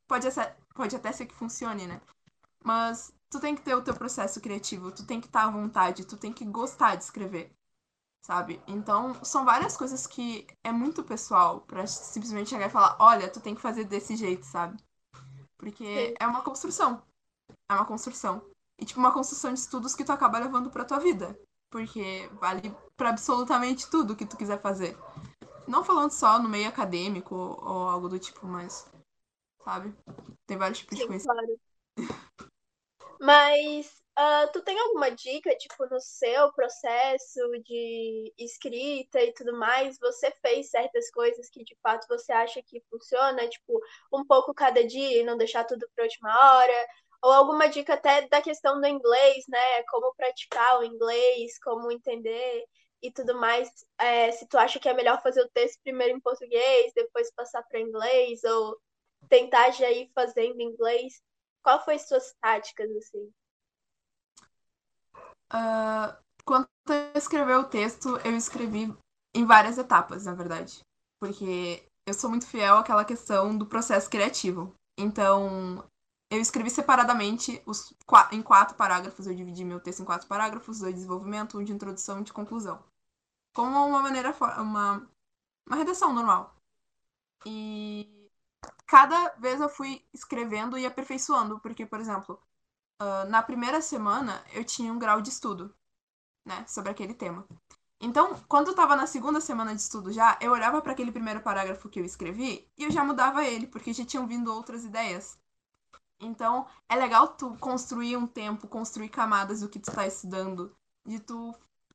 Pode, 0.06 0.26
pode 0.74 0.96
até 0.96 1.12
ser 1.12 1.26
que 1.26 1.34
funcione, 1.34 1.86
né? 1.86 2.00
Mas 2.64 3.12
tu 3.32 3.40
tem 3.40 3.56
que 3.56 3.62
ter 3.62 3.74
o 3.74 3.82
teu 3.82 3.94
processo 3.94 4.40
criativo, 4.40 4.92
tu 4.92 5.06
tem 5.06 5.18
que 5.18 5.26
estar 5.26 5.44
à 5.44 5.50
vontade, 5.50 6.04
tu 6.04 6.18
tem 6.18 6.32
que 6.32 6.44
gostar 6.44 6.96
de 6.96 7.04
escrever, 7.04 7.50
sabe? 8.20 8.62
Então, 8.66 9.14
são 9.24 9.44
várias 9.44 9.74
coisas 9.74 10.06
que 10.06 10.46
é 10.62 10.70
muito 10.70 11.02
pessoal 11.02 11.62
para 11.62 11.86
simplesmente 11.86 12.50
chegar 12.50 12.66
e 12.66 12.70
falar, 12.70 12.96
olha, 13.00 13.30
tu 13.30 13.40
tem 13.40 13.54
que 13.54 13.60
fazer 13.62 13.84
desse 13.84 14.14
jeito, 14.16 14.44
sabe? 14.44 14.76
Porque 15.56 16.14
é 16.20 16.26
uma 16.26 16.42
construção. 16.42 17.02
É 17.70 17.74
uma 17.74 17.86
construção. 17.86 18.44
E, 18.78 18.84
tipo, 18.84 19.00
uma 19.00 19.12
construção 19.12 19.52
de 19.52 19.60
estudos 19.60 19.94
que 19.94 20.04
tu 20.04 20.12
acaba 20.12 20.38
levando 20.38 20.70
pra 20.70 20.84
tua 20.84 20.98
vida. 20.98 21.38
Porque 21.70 22.28
vale 22.34 22.74
para 22.96 23.10
absolutamente 23.10 23.88
tudo 23.88 24.16
que 24.16 24.26
tu 24.26 24.36
quiser 24.36 24.60
fazer. 24.60 24.98
Não 25.66 25.84
falando 25.84 26.10
só 26.10 26.38
no 26.38 26.48
meio 26.48 26.68
acadêmico 26.68 27.34
ou 27.34 27.88
algo 27.88 28.08
do 28.08 28.18
tipo, 28.18 28.46
mas. 28.46 28.90
Sabe? 29.64 29.94
Tem 30.46 30.58
vários 30.58 30.80
tipos 30.80 30.98
Sim, 30.98 31.02
de 31.02 31.08
conhecimento. 31.08 31.42
Claro. 31.46 31.60
Mas 33.22 34.02
Uh, 34.18 34.46
tu 34.52 34.60
tem 34.62 34.78
alguma 34.78 35.10
dica, 35.10 35.56
tipo, 35.56 35.86
no 35.86 35.98
seu 35.98 36.52
processo 36.52 37.40
de 37.64 38.32
escrita 38.38 39.22
e 39.22 39.32
tudo 39.32 39.56
mais? 39.58 39.98
Você 39.98 40.30
fez 40.42 40.68
certas 40.68 41.10
coisas 41.10 41.48
que 41.48 41.64
de 41.64 41.74
fato 41.82 42.06
você 42.06 42.30
acha 42.30 42.62
que 42.62 42.82
funciona, 42.90 43.48
tipo, 43.48 43.80
um 44.12 44.22
pouco 44.24 44.52
cada 44.52 44.86
dia 44.86 45.20
e 45.22 45.24
não 45.24 45.38
deixar 45.38 45.64
tudo 45.64 45.88
para 45.94 46.04
última 46.04 46.28
hora? 46.58 46.86
Ou 47.22 47.32
alguma 47.32 47.68
dica 47.68 47.94
até 47.94 48.28
da 48.28 48.42
questão 48.42 48.78
do 48.80 48.86
inglês, 48.86 49.44
né? 49.48 49.82
Como 49.84 50.14
praticar 50.14 50.80
o 50.80 50.84
inglês, 50.84 51.58
como 51.60 51.90
entender 51.90 52.64
e 53.00 53.10
tudo 53.10 53.34
mais. 53.40 53.70
É, 53.98 54.30
se 54.32 54.46
tu 54.46 54.58
acha 54.58 54.78
que 54.78 54.88
é 54.88 54.94
melhor 54.94 55.22
fazer 55.22 55.40
o 55.42 55.48
texto 55.50 55.80
primeiro 55.82 56.14
em 56.16 56.20
português, 56.20 56.92
depois 56.94 57.32
passar 57.34 57.62
para 57.62 57.80
inglês, 57.80 58.44
ou 58.44 58.76
tentar 59.28 59.70
já 59.70 59.90
ir 59.90 60.10
fazendo 60.14 60.60
inglês. 60.60 61.14
Qual 61.62 61.84
foi 61.84 61.98
suas 61.98 62.34
táticas, 62.40 62.90
assim? 62.96 63.32
Uh, 65.52 66.16
quando 66.44 66.66
eu 66.88 67.12
escrevi 67.14 67.52
o 67.52 67.64
texto, 67.64 68.16
eu 68.24 68.36
escrevi 68.36 68.94
em 69.34 69.46
várias 69.46 69.78
etapas, 69.78 70.24
na 70.24 70.34
verdade. 70.34 70.80
Porque 71.20 71.86
eu 72.06 72.14
sou 72.14 72.28
muito 72.30 72.46
fiel 72.46 72.76
àquela 72.76 73.04
questão 73.04 73.56
do 73.56 73.66
processo 73.66 74.10
criativo. 74.10 74.74
Então, 74.98 75.88
eu 76.30 76.40
escrevi 76.40 76.70
separadamente 76.70 77.62
os, 77.66 77.94
em 78.32 78.42
quatro 78.42 78.74
parágrafos. 78.76 79.26
Eu 79.26 79.34
dividi 79.34 79.64
meu 79.64 79.80
texto 79.80 80.00
em 80.00 80.04
quatro 80.04 80.26
parágrafos: 80.26 80.80
dois 80.80 80.94
de 80.94 81.00
desenvolvimento, 81.00 81.58
um 81.58 81.64
de 81.64 81.72
introdução 81.72 82.20
e 82.20 82.24
de 82.24 82.32
conclusão. 82.32 82.82
Como 83.54 83.86
uma 83.86 84.02
maneira, 84.02 84.34
uma, 84.58 85.06
uma 85.66 85.76
redação 85.76 86.12
normal. 86.12 86.56
E 87.44 88.21
cada 88.92 89.30
vez 89.38 89.58
eu 89.58 89.70
fui 89.70 90.04
escrevendo 90.12 90.76
e 90.76 90.84
aperfeiçoando, 90.84 91.58
porque, 91.60 91.86
por 91.86 91.98
exemplo, 91.98 92.38
uh, 93.00 93.26
na 93.30 93.42
primeira 93.42 93.80
semana 93.80 94.44
eu 94.52 94.62
tinha 94.64 94.92
um 94.92 94.98
grau 94.98 95.22
de 95.22 95.30
estudo, 95.30 95.74
né, 96.44 96.62
sobre 96.68 96.90
aquele 96.90 97.14
tema. 97.14 97.48
Então, 97.98 98.38
quando 98.46 98.68
eu 98.68 98.74
tava 98.74 98.94
na 98.94 99.06
segunda 99.06 99.40
semana 99.40 99.74
de 99.74 99.80
estudo 99.80 100.12
já, 100.12 100.36
eu 100.42 100.52
olhava 100.52 100.82
para 100.82 100.92
aquele 100.92 101.10
primeiro 101.10 101.40
parágrafo 101.40 101.88
que 101.88 102.00
eu 102.00 102.04
escrevi 102.04 102.68
e 102.76 102.84
eu 102.84 102.90
já 102.90 103.02
mudava 103.02 103.42
ele, 103.42 103.66
porque 103.66 103.94
já 103.94 104.04
tinham 104.04 104.26
vindo 104.26 104.52
outras 104.52 104.84
ideias. 104.84 105.38
Então, 106.20 106.66
é 106.86 106.94
legal 106.94 107.28
tu 107.28 107.56
construir 107.56 108.18
um 108.18 108.26
tempo, 108.26 108.68
construir 108.68 109.08
camadas 109.08 109.60
do 109.62 109.70
que 109.70 109.80
tu 109.80 109.88
está 109.88 110.06
estudando, 110.06 110.76
de 111.06 111.18
tu 111.18 111.54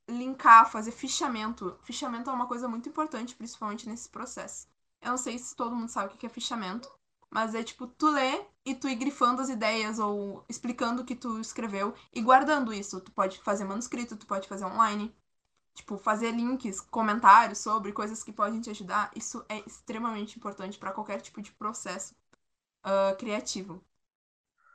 linkar, 0.10 0.72
fazer 0.72 0.92
fichamento. 0.92 1.78
Fichamento 1.84 2.32
é 2.32 2.34
uma 2.34 2.48
coisa 2.48 2.68
muito 2.68 2.90
importante, 2.90 3.36
principalmente 3.36 3.88
nesse 3.88 4.10
processo. 4.10 4.68
Eu 5.02 5.12
não 5.12 5.18
sei 5.18 5.38
se 5.38 5.56
todo 5.56 5.76
mundo 5.76 5.90
sabe 5.90 6.14
o 6.14 6.18
que 6.18 6.26
é 6.26 6.30
fichamento, 6.30 6.92
mas 7.30 7.54
é 7.56 7.64
tipo, 7.64 7.88
tu 7.88 8.10
lê 8.10 8.46
e 8.66 8.76
tu 8.76 8.88
ir 8.88 8.96
grifando 8.96 9.42
as 9.42 9.50
ideias 9.50 10.00
ou 10.00 10.44
explicando 10.50 11.02
o 11.02 11.06
que 11.06 11.16
tu 11.16 11.40
escreveu 11.40 11.94
e 12.14 12.22
guardando 12.22 12.74
isso. 12.74 13.02
Tu 13.02 13.12
pode 13.12 13.40
fazer 13.40 13.66
manuscrito, 13.66 14.18
tu 14.18 14.26
pode 14.26 14.48
fazer 14.48 14.66
online. 14.66 15.14
Tipo, 15.74 15.98
fazer 15.98 16.32
links, 16.32 16.82
comentários 16.82 17.60
sobre 17.60 17.92
coisas 17.94 18.24
que 18.24 18.34
podem 18.34 18.60
te 18.62 18.70
ajudar. 18.72 19.12
Isso 19.16 19.46
é 19.48 19.60
extremamente 19.60 20.38
importante 20.38 20.78
para 20.78 20.92
qualquer 20.92 21.22
tipo 21.22 21.42
de 21.42 21.52
processo 21.52 22.16
uh, 22.86 23.16
criativo. 23.18 23.84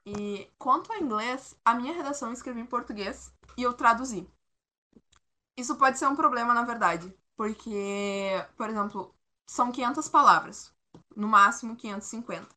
E 0.07 0.49
quanto 0.59 0.93
ao 0.93 0.99
inglês, 0.99 1.57
a 1.65 1.75
minha 1.75 1.93
redação 1.93 2.29
eu 2.29 2.35
escrevi 2.35 2.61
em 2.61 2.67
português 2.67 3.33
e 3.57 3.63
eu 3.63 3.73
traduzi. 3.73 4.29
Isso 5.57 5.77
pode 5.77 5.99
ser 5.99 6.07
um 6.07 6.17
problema, 6.17 6.55
na 6.55 6.65
verdade, 6.65 7.13
porque, 7.37 8.31
por 8.57 8.69
exemplo, 8.69 9.15
são 9.47 9.73
500 9.73 10.09
palavras 10.09 10.73
no 11.17 11.29
máximo 11.29 11.77
550. 11.77 12.49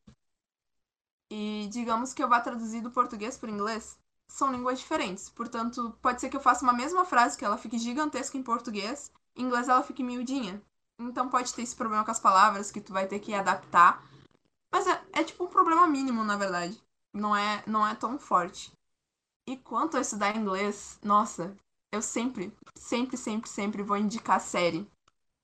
E 1.30 1.68
digamos 1.72 2.14
que 2.14 2.24
eu 2.24 2.30
vá 2.30 2.40
traduzir 2.40 2.82
do 2.82 2.92
português 2.92 3.38
para 3.38 3.50
o 3.50 3.54
inglês, 3.54 3.98
são 4.28 4.52
línguas 4.52 4.80
diferentes. 4.80 5.30
Portanto, 5.30 5.98
pode 6.02 6.22
ser 6.22 6.30
que 6.30 6.38
eu 6.38 6.42
faça 6.42 6.64
uma 6.64 6.74
mesma 6.74 7.06
frase 7.06 7.38
que 7.38 7.46
ela 7.46 7.58
fique 7.58 7.78
gigantesca 7.78 8.38
em 8.38 8.44
português, 8.44 9.12
em 9.36 9.44
inglês 9.44 9.68
ela 9.68 9.84
fique 9.84 10.04
miudinha. 10.04 10.62
Então 11.00 11.30
pode 11.30 11.54
ter 11.54 11.62
esse 11.62 11.76
problema 11.76 12.06
com 12.06 12.12
as 12.12 12.20
palavras 12.20 12.72
que 12.72 12.82
tu 12.82 12.94
vai 12.94 13.08
ter 13.08 13.20
que 13.20 13.34
adaptar. 13.34 14.04
Mas 14.72 14.88
é, 14.88 15.04
é 15.14 15.24
tipo 15.24 15.44
um 15.44 15.48
problema 15.48 15.88
mínimo, 15.88 16.24
na 16.24 16.38
verdade. 16.38 16.82
Não 17.14 17.36
é, 17.36 17.64
não 17.68 17.86
é 17.86 17.96
tão 17.96 18.18
forte. 18.18 18.72
E 19.48 19.58
quanto 19.58 19.98
a 19.98 20.02
estudar 20.02 20.36
inglês, 20.36 21.00
nossa, 21.04 21.56
eu 21.92 22.02
sempre, 22.02 22.52
sempre, 22.76 23.16
sempre, 23.16 23.50
sempre 23.50 23.84
vou 23.84 23.98
indicar 23.98 24.40
série. 24.40 24.90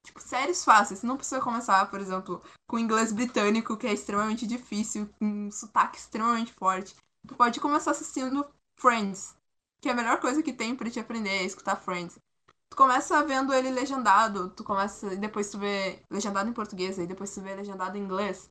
Tipo, 0.03 0.19
séries 0.21 0.63
fáceis. 0.63 1.03
Não 1.03 1.17
precisa 1.17 1.41
começar, 1.41 1.85
por 1.89 1.99
exemplo, 1.99 2.41
com 2.67 2.79
inglês 2.79 3.11
britânico, 3.11 3.77
que 3.77 3.87
é 3.87 3.93
extremamente 3.93 4.47
difícil, 4.47 5.07
com 5.19 5.25
um 5.25 5.51
sotaque 5.51 5.97
extremamente 5.97 6.53
forte. 6.53 6.95
Tu 7.27 7.35
pode 7.35 7.59
começar 7.59 7.91
assistindo 7.91 8.45
Friends, 8.75 9.35
que 9.79 9.89
é 9.89 9.91
a 9.91 9.95
melhor 9.95 10.19
coisa 10.19 10.41
que 10.41 10.53
tem 10.53 10.75
para 10.75 10.89
te 10.89 10.99
aprender 10.99 11.29
é 11.29 11.43
escutar 11.43 11.75
Friends. 11.75 12.19
Tu 12.69 12.77
começa 12.77 13.23
vendo 13.25 13.53
ele 13.53 13.69
legendado, 13.69 14.49
tu 14.51 14.63
começa. 14.63 15.15
Depois 15.17 15.51
tu 15.51 15.59
vê 15.59 16.01
legendado 16.09 16.49
em 16.49 16.53
português, 16.53 16.97
e 16.97 17.05
depois 17.05 17.33
tu 17.33 17.41
vê 17.41 17.53
legendado 17.53 17.97
em 17.97 18.01
inglês. 18.01 18.49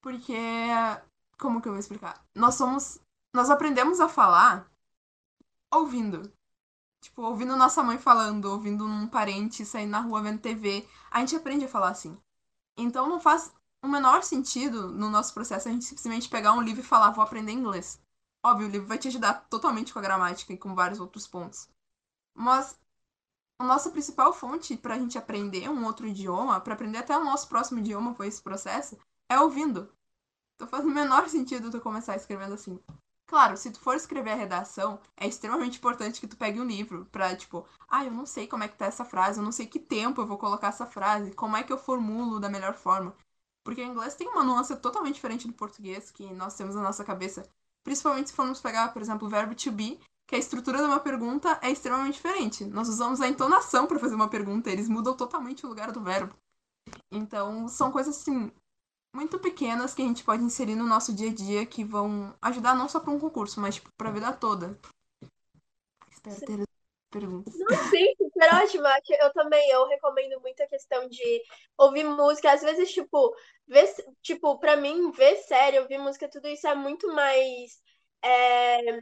Porque. 0.00 0.34
Como 1.38 1.60
que 1.60 1.68
eu 1.68 1.72
vou 1.72 1.78
explicar? 1.78 2.24
Nós 2.34 2.54
somos. 2.54 2.98
Nós 3.34 3.50
aprendemos 3.50 4.00
a 4.00 4.08
falar 4.08 4.66
ouvindo. 5.70 6.32
Tipo, 7.00 7.22
ouvindo 7.22 7.56
nossa 7.56 7.82
mãe 7.82 7.98
falando, 7.98 8.46
ouvindo 8.46 8.84
um 8.84 9.06
parente 9.06 9.64
saindo 9.64 9.90
na 9.90 10.00
rua 10.00 10.22
vendo 10.22 10.40
TV, 10.40 10.88
a 11.10 11.20
gente 11.20 11.36
aprende 11.36 11.64
a 11.64 11.68
falar 11.68 11.90
assim. 11.90 12.16
Então 12.76 13.08
não 13.08 13.20
faz 13.20 13.52
o 13.82 13.88
menor 13.88 14.22
sentido 14.22 14.88
no 14.88 15.08
nosso 15.08 15.32
processo 15.32 15.68
a 15.68 15.72
gente 15.72 15.84
simplesmente 15.84 16.28
pegar 16.28 16.52
um 16.52 16.62
livro 16.62 16.80
e 16.80 16.84
falar, 16.84 17.10
vou 17.10 17.22
aprender 17.22 17.52
inglês. 17.52 18.00
Óbvio, 18.44 18.68
o 18.68 18.70
livro 18.70 18.88
vai 18.88 18.98
te 18.98 19.08
ajudar 19.08 19.46
totalmente 19.48 19.92
com 19.92 19.98
a 19.98 20.02
gramática 20.02 20.52
e 20.52 20.58
com 20.58 20.74
vários 20.74 21.00
outros 21.00 21.26
pontos. 21.26 21.68
Mas 22.34 22.78
a 23.58 23.64
nossa 23.64 23.90
principal 23.90 24.32
fonte 24.32 24.76
para 24.76 24.94
a 24.94 24.98
gente 24.98 25.18
aprender 25.18 25.68
um 25.68 25.84
outro 25.84 26.06
idioma, 26.06 26.60
para 26.60 26.74
aprender 26.74 26.98
até 26.98 27.16
o 27.16 27.24
nosso 27.24 27.48
próximo 27.48 27.80
idioma 27.80 28.14
com 28.14 28.22
esse 28.22 28.40
processo, 28.40 28.96
é 29.28 29.38
ouvindo. 29.40 29.92
Então 30.54 30.68
faz 30.68 30.84
o 30.84 30.88
menor 30.88 31.28
sentido 31.28 31.70
tu 31.70 31.80
começar 31.80 32.16
escrevendo 32.16 32.54
assim. 32.54 32.78
Claro, 33.28 33.58
se 33.58 33.70
tu 33.70 33.78
for 33.78 33.94
escrever 33.94 34.30
a 34.30 34.34
redação, 34.34 34.98
é 35.14 35.28
extremamente 35.28 35.76
importante 35.76 36.18
que 36.18 36.26
tu 36.26 36.34
pegue 36.34 36.58
um 36.58 36.64
livro 36.64 37.06
pra, 37.12 37.36
tipo, 37.36 37.66
ah, 37.86 38.02
eu 38.02 38.10
não 38.10 38.24
sei 38.24 38.46
como 38.46 38.64
é 38.64 38.68
que 38.68 38.76
tá 38.76 38.86
essa 38.86 39.04
frase, 39.04 39.38
eu 39.38 39.44
não 39.44 39.52
sei 39.52 39.66
que 39.66 39.78
tempo 39.78 40.22
eu 40.22 40.26
vou 40.26 40.38
colocar 40.38 40.68
essa 40.68 40.86
frase, 40.86 41.32
como 41.32 41.54
é 41.54 41.62
que 41.62 41.70
eu 41.70 41.76
formulo 41.76 42.40
da 42.40 42.48
melhor 42.48 42.72
forma. 42.72 43.14
Porque 43.62 43.82
o 43.82 43.84
inglês 43.84 44.14
tem 44.14 44.26
uma 44.28 44.42
nuance 44.42 44.74
totalmente 44.76 45.16
diferente 45.16 45.46
do 45.46 45.52
português 45.52 46.10
que 46.10 46.32
nós 46.32 46.54
temos 46.54 46.74
na 46.74 46.80
nossa 46.80 47.04
cabeça. 47.04 47.46
Principalmente 47.84 48.30
se 48.30 48.34
formos 48.34 48.62
pegar, 48.62 48.94
por 48.94 49.02
exemplo, 49.02 49.28
o 49.28 49.30
verbo 49.30 49.54
to 49.54 49.70
be, 49.72 50.00
que 50.26 50.34
a 50.34 50.38
estrutura 50.38 50.78
de 50.78 50.84
uma 50.84 50.98
pergunta 50.98 51.58
é 51.60 51.70
extremamente 51.70 52.14
diferente. 52.14 52.64
Nós 52.64 52.88
usamos 52.88 53.20
a 53.20 53.28
entonação 53.28 53.86
para 53.86 53.98
fazer 53.98 54.14
uma 54.14 54.28
pergunta, 54.28 54.70
eles 54.70 54.88
mudam 54.88 55.14
totalmente 55.14 55.66
o 55.66 55.68
lugar 55.68 55.92
do 55.92 56.00
verbo. 56.00 56.34
Então, 57.10 57.68
são 57.68 57.92
coisas 57.92 58.16
assim 58.16 58.50
muito 59.12 59.38
pequenas 59.38 59.94
que 59.94 60.02
a 60.02 60.04
gente 60.04 60.24
pode 60.24 60.42
inserir 60.42 60.74
no 60.74 60.84
nosso 60.84 61.12
dia 61.14 61.30
a 61.30 61.34
dia 61.34 61.66
que 61.66 61.84
vão 61.84 62.34
ajudar 62.42 62.74
não 62.74 62.88
só 62.88 63.00
para 63.00 63.12
um 63.12 63.18
concurso, 63.18 63.60
mas 63.60 63.76
tipo, 63.76 63.90
para 63.96 64.08
a 64.08 64.12
vida 64.12 64.32
toda. 64.32 64.78
Espero 66.10 66.40
ter 66.40 66.68
perguntas. 67.10 67.54
Não, 67.58 67.76
sim, 67.90 68.14
super 68.16 68.54
ótimo. 68.54 68.84
Eu 69.20 69.32
também, 69.32 69.70
eu 69.70 69.86
recomendo 69.88 70.40
muito 70.40 70.62
a 70.62 70.66
questão 70.66 71.08
de 71.08 71.42
ouvir 71.76 72.04
música. 72.04 72.52
Às 72.52 72.62
vezes, 72.62 72.92
tipo, 72.92 73.34
ver, 73.66 73.92
tipo, 74.22 74.58
para 74.58 74.76
mim, 74.76 75.10
ver 75.12 75.36
série, 75.36 75.80
ouvir 75.80 75.98
música, 75.98 76.28
tudo 76.28 76.48
isso 76.48 76.66
é 76.66 76.74
muito 76.74 77.12
mais. 77.14 77.80
É, 78.22 78.98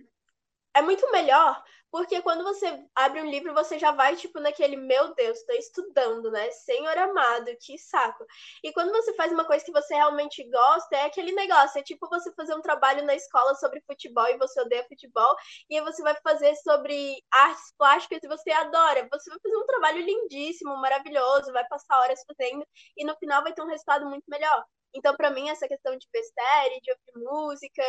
é 0.74 0.82
muito 0.82 1.10
melhor 1.10 1.62
porque 1.96 2.20
quando 2.20 2.44
você 2.44 2.84
abre 2.94 3.22
um 3.22 3.30
livro, 3.30 3.54
você 3.54 3.78
já 3.78 3.90
vai, 3.90 4.14
tipo, 4.16 4.38
naquele, 4.38 4.76
meu 4.76 5.14
Deus, 5.14 5.38
estou 5.38 5.56
estudando, 5.56 6.30
né? 6.30 6.50
Senhor 6.50 6.96
amado, 6.98 7.46
que 7.58 7.78
saco. 7.78 8.22
E 8.62 8.70
quando 8.70 8.92
você 8.92 9.14
faz 9.14 9.32
uma 9.32 9.46
coisa 9.46 9.64
que 9.64 9.72
você 9.72 9.94
realmente 9.94 10.44
gosta, 10.50 10.94
é 10.94 11.06
aquele 11.06 11.32
negócio, 11.32 11.78
é 11.80 11.82
tipo 11.82 12.06
você 12.10 12.30
fazer 12.34 12.54
um 12.54 12.60
trabalho 12.60 13.02
na 13.06 13.14
escola 13.14 13.54
sobre 13.54 13.80
futebol 13.86 14.26
e 14.28 14.36
você 14.36 14.60
odeia 14.60 14.84
futebol, 14.86 15.34
e 15.70 15.78
aí 15.78 15.82
você 15.82 16.02
vai 16.02 16.14
fazer 16.22 16.54
sobre 16.56 17.16
artes 17.32 17.72
plásticas 17.78 18.22
e 18.22 18.28
você 18.28 18.50
adora. 18.50 19.08
Você 19.10 19.30
vai 19.30 19.38
fazer 19.42 19.56
um 19.56 19.66
trabalho 19.66 20.02
lindíssimo, 20.02 20.76
maravilhoso, 20.76 21.50
vai 21.50 21.66
passar 21.66 21.98
horas 22.00 22.20
fazendo, 22.26 22.62
e 22.94 23.06
no 23.06 23.16
final 23.16 23.42
vai 23.42 23.54
ter 23.54 23.62
um 23.62 23.68
resultado 23.68 24.04
muito 24.04 24.24
melhor. 24.28 24.62
Então, 24.96 25.14
para 25.16 25.30
mim, 25.30 25.48
essa 25.48 25.68
questão 25.68 25.96
de 25.96 26.06
ver 26.12 26.22
série, 26.22 26.80
de 26.80 26.90
ouvir 26.90 27.28
música, 27.30 27.82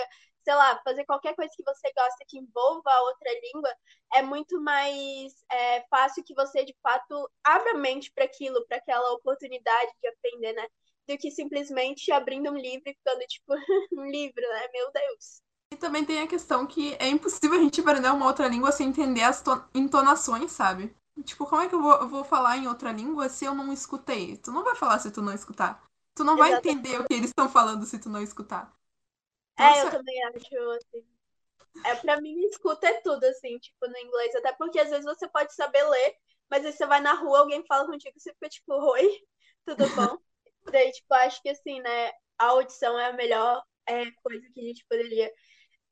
sei 0.44 0.54
lá, 0.54 0.80
fazer 0.84 1.06
qualquer 1.06 1.36
coisa 1.36 1.52
que 1.56 1.64
você 1.64 1.92
gosta 1.94 2.26
que 2.28 2.38
envolva 2.38 2.90
a 2.90 3.02
outra 3.04 3.32
língua, 3.42 3.70
é 4.16 4.22
muito 4.22 4.62
mais 4.62 5.34
é, 5.52 5.86
fácil 5.90 6.24
que 6.24 6.34
você, 6.34 6.64
de 6.64 6.76
fato, 6.82 7.30
abra 7.44 7.72
a 7.72 7.78
mente 7.78 8.12
para 8.14 8.26
aquilo, 8.26 8.66
para 8.68 8.78
aquela 8.78 9.14
oportunidade 9.14 9.92
de 10.02 10.08
aprender, 10.10 10.54
né? 10.54 10.68
Do 11.08 11.18
que 11.18 11.32
simplesmente 11.32 12.12
abrindo 12.12 12.52
um 12.52 12.58
livro 12.58 12.90
e 12.90 12.94
ficando, 12.94 13.20
tipo, 13.28 13.54
um 13.98 14.06
livro, 14.06 14.42
né? 14.42 14.68
Meu 14.74 14.92
Deus. 14.92 15.42
E 15.74 15.78
também 15.78 16.06
tem 16.06 16.22
a 16.22 16.28
questão 16.28 16.66
que 16.66 16.96
é 17.00 17.08
impossível 17.10 17.60
a 17.60 17.62
gente 17.62 17.82
aprender 17.82 18.10
uma 18.10 18.26
outra 18.26 18.48
língua 18.48 18.72
sem 18.72 18.88
entender 18.90 19.24
as 19.24 19.44
entonações, 19.76 20.52
sabe? 20.52 20.96
Tipo, 21.24 21.46
como 21.46 21.62
é 21.62 21.68
que 21.68 21.76
eu 21.76 21.82
vou, 21.82 21.94
eu 21.94 22.08
vou 22.08 22.24
falar 22.24 22.58
em 22.58 22.68
outra 22.68 22.92
língua 22.92 23.28
se 23.28 23.46
eu 23.46 23.54
não 23.54 23.74
escutei? 23.74 24.38
Tu 24.38 24.52
não 24.52 24.64
vai 24.64 24.76
falar 24.76 25.00
se 25.00 25.12
tu 25.12 25.22
não 25.22 25.34
escutar. 25.34 25.84
Tu 26.18 26.24
não 26.24 26.36
Exatamente. 26.36 26.64
vai 26.64 26.74
entender 26.74 27.00
o 27.00 27.08
que 27.08 27.14
eles 27.14 27.30
estão 27.30 27.48
falando 27.48 27.86
se 27.86 28.00
tu 28.00 28.10
não 28.10 28.24
escutar. 28.24 28.76
Então, 29.54 29.68
é, 29.68 29.82
eu 29.84 29.92
também 29.92 30.24
acho, 30.24 30.72
assim. 30.72 31.06
É, 31.86 31.96
pra 31.96 32.20
mim, 32.20 32.40
escuta 32.48 32.88
é 32.88 33.02
tudo, 33.02 33.24
assim, 33.24 33.60
tipo, 33.60 33.88
no 33.88 33.98
inglês. 33.98 34.36
Até 34.36 34.52
porque 34.54 34.80
às 34.80 34.90
vezes 34.90 35.06
você 35.06 35.30
pode 35.30 35.54
saber 35.54 35.84
ler, 35.84 36.16
mas 36.50 36.66
aí 36.66 36.74
você 36.74 36.88
vai 36.88 37.00
na 37.02 37.14
rua, 37.14 37.40
alguém 37.40 37.64
fala 37.68 37.86
contigo 37.86 38.14
e 38.18 38.20
você 38.20 38.34
fica 38.34 38.50
tipo, 38.50 38.74
oi, 38.74 39.08
tudo 39.64 39.78
bom? 39.96 40.18
Daí, 40.72 40.92
tipo, 40.92 41.14
acho 41.14 41.40
que 41.42 41.50
assim, 41.50 41.80
né, 41.82 42.12
a 42.40 42.48
audição 42.48 42.98
é 43.00 43.08
a 43.08 43.14
melhor 43.14 43.64
é, 43.86 44.12
coisa 44.24 44.46
que 44.54 44.60
a 44.60 44.64
gente 44.64 44.86
poderia 44.90 45.32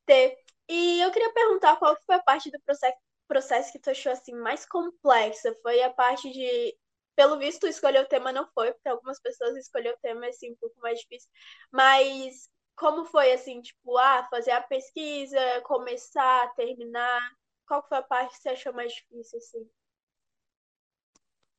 ter. 0.07 0.37
E 0.67 1.01
eu 1.01 1.11
queria 1.11 1.31
perguntar 1.33 1.77
qual 1.77 1.95
foi 2.05 2.15
a 2.15 2.23
parte 2.23 2.49
do 2.49 2.59
processo, 2.65 2.97
processo 3.27 3.71
que 3.71 3.79
tu 3.79 3.91
achou 3.91 4.11
assim 4.11 4.33
mais 4.35 4.65
complexa? 4.65 5.55
Foi 5.61 5.83
a 5.83 5.93
parte 5.93 6.31
de 6.31 6.75
pelo 7.15 7.37
visto, 7.37 7.67
escolher 7.67 8.03
o 8.03 8.07
tema 8.07 8.31
não 8.31 8.47
foi, 8.53 8.71
porque 8.73 8.89
algumas 8.89 9.19
pessoas 9.19 9.55
escolher 9.55 9.93
o 9.93 9.97
tema 10.01 10.25
é 10.25 10.29
assim, 10.29 10.51
um 10.51 10.55
pouco 10.55 10.79
mais 10.81 10.99
difícil. 10.99 11.29
Mas 11.71 12.49
como 12.75 13.05
foi 13.05 13.31
assim, 13.31 13.61
tipo, 13.61 13.97
ah, 13.97 14.27
fazer 14.29 14.51
a 14.51 14.61
pesquisa, 14.61 15.39
começar, 15.63 16.53
terminar? 16.55 17.31
Qual 17.67 17.87
foi 17.87 17.97
a 17.97 18.03
parte 18.03 18.35
que 18.35 18.41
você 18.41 18.49
achou 18.49 18.73
mais 18.73 18.93
difícil, 18.93 19.39
assim? 19.39 19.69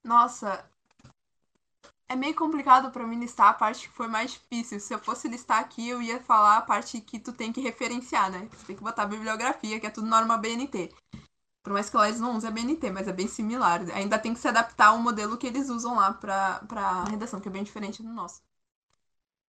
Nossa, 0.04 0.70
é 2.08 2.14
meio 2.14 2.34
complicado 2.34 2.92
para 2.92 3.06
mim 3.06 3.18
listar 3.18 3.48
a 3.48 3.54
parte 3.54 3.88
que 3.88 3.94
foi 3.94 4.06
mais 4.06 4.32
difícil. 4.32 4.78
Se 4.78 4.94
eu 4.94 4.98
fosse 4.98 5.26
listar 5.26 5.58
aqui, 5.58 5.88
eu 5.88 6.00
ia 6.00 6.22
falar 6.22 6.58
a 6.58 6.62
parte 6.62 7.00
que 7.00 7.18
tu 7.18 7.32
tem 7.32 7.52
que 7.52 7.60
referenciar, 7.60 8.30
né? 8.30 8.48
Você 8.52 8.66
tem 8.66 8.76
que 8.76 8.82
botar 8.82 9.06
bibliografia, 9.06 9.80
que 9.80 9.86
é 9.86 9.90
tudo 9.90 10.06
norma 10.06 10.38
BNT. 10.38 10.94
Por 11.66 11.72
mais 11.72 11.90
que 11.90 11.96
eles 11.96 12.20
não 12.20 12.36
usem 12.36 12.48
a 12.48 12.52
BNT, 12.52 12.92
mas 12.92 13.08
é 13.08 13.12
bem 13.12 13.26
similar. 13.26 13.80
Ainda 13.90 14.20
tem 14.20 14.32
que 14.32 14.38
se 14.38 14.46
adaptar 14.46 14.90
ao 14.90 15.00
modelo 15.00 15.36
que 15.36 15.48
eles 15.48 15.68
usam 15.68 15.96
lá 15.96 16.14
pra, 16.14 16.60
pra 16.60 17.02
redação, 17.02 17.40
que 17.40 17.48
é 17.48 17.50
bem 17.50 17.64
diferente 17.64 18.04
do 18.04 18.08
nosso. 18.08 18.40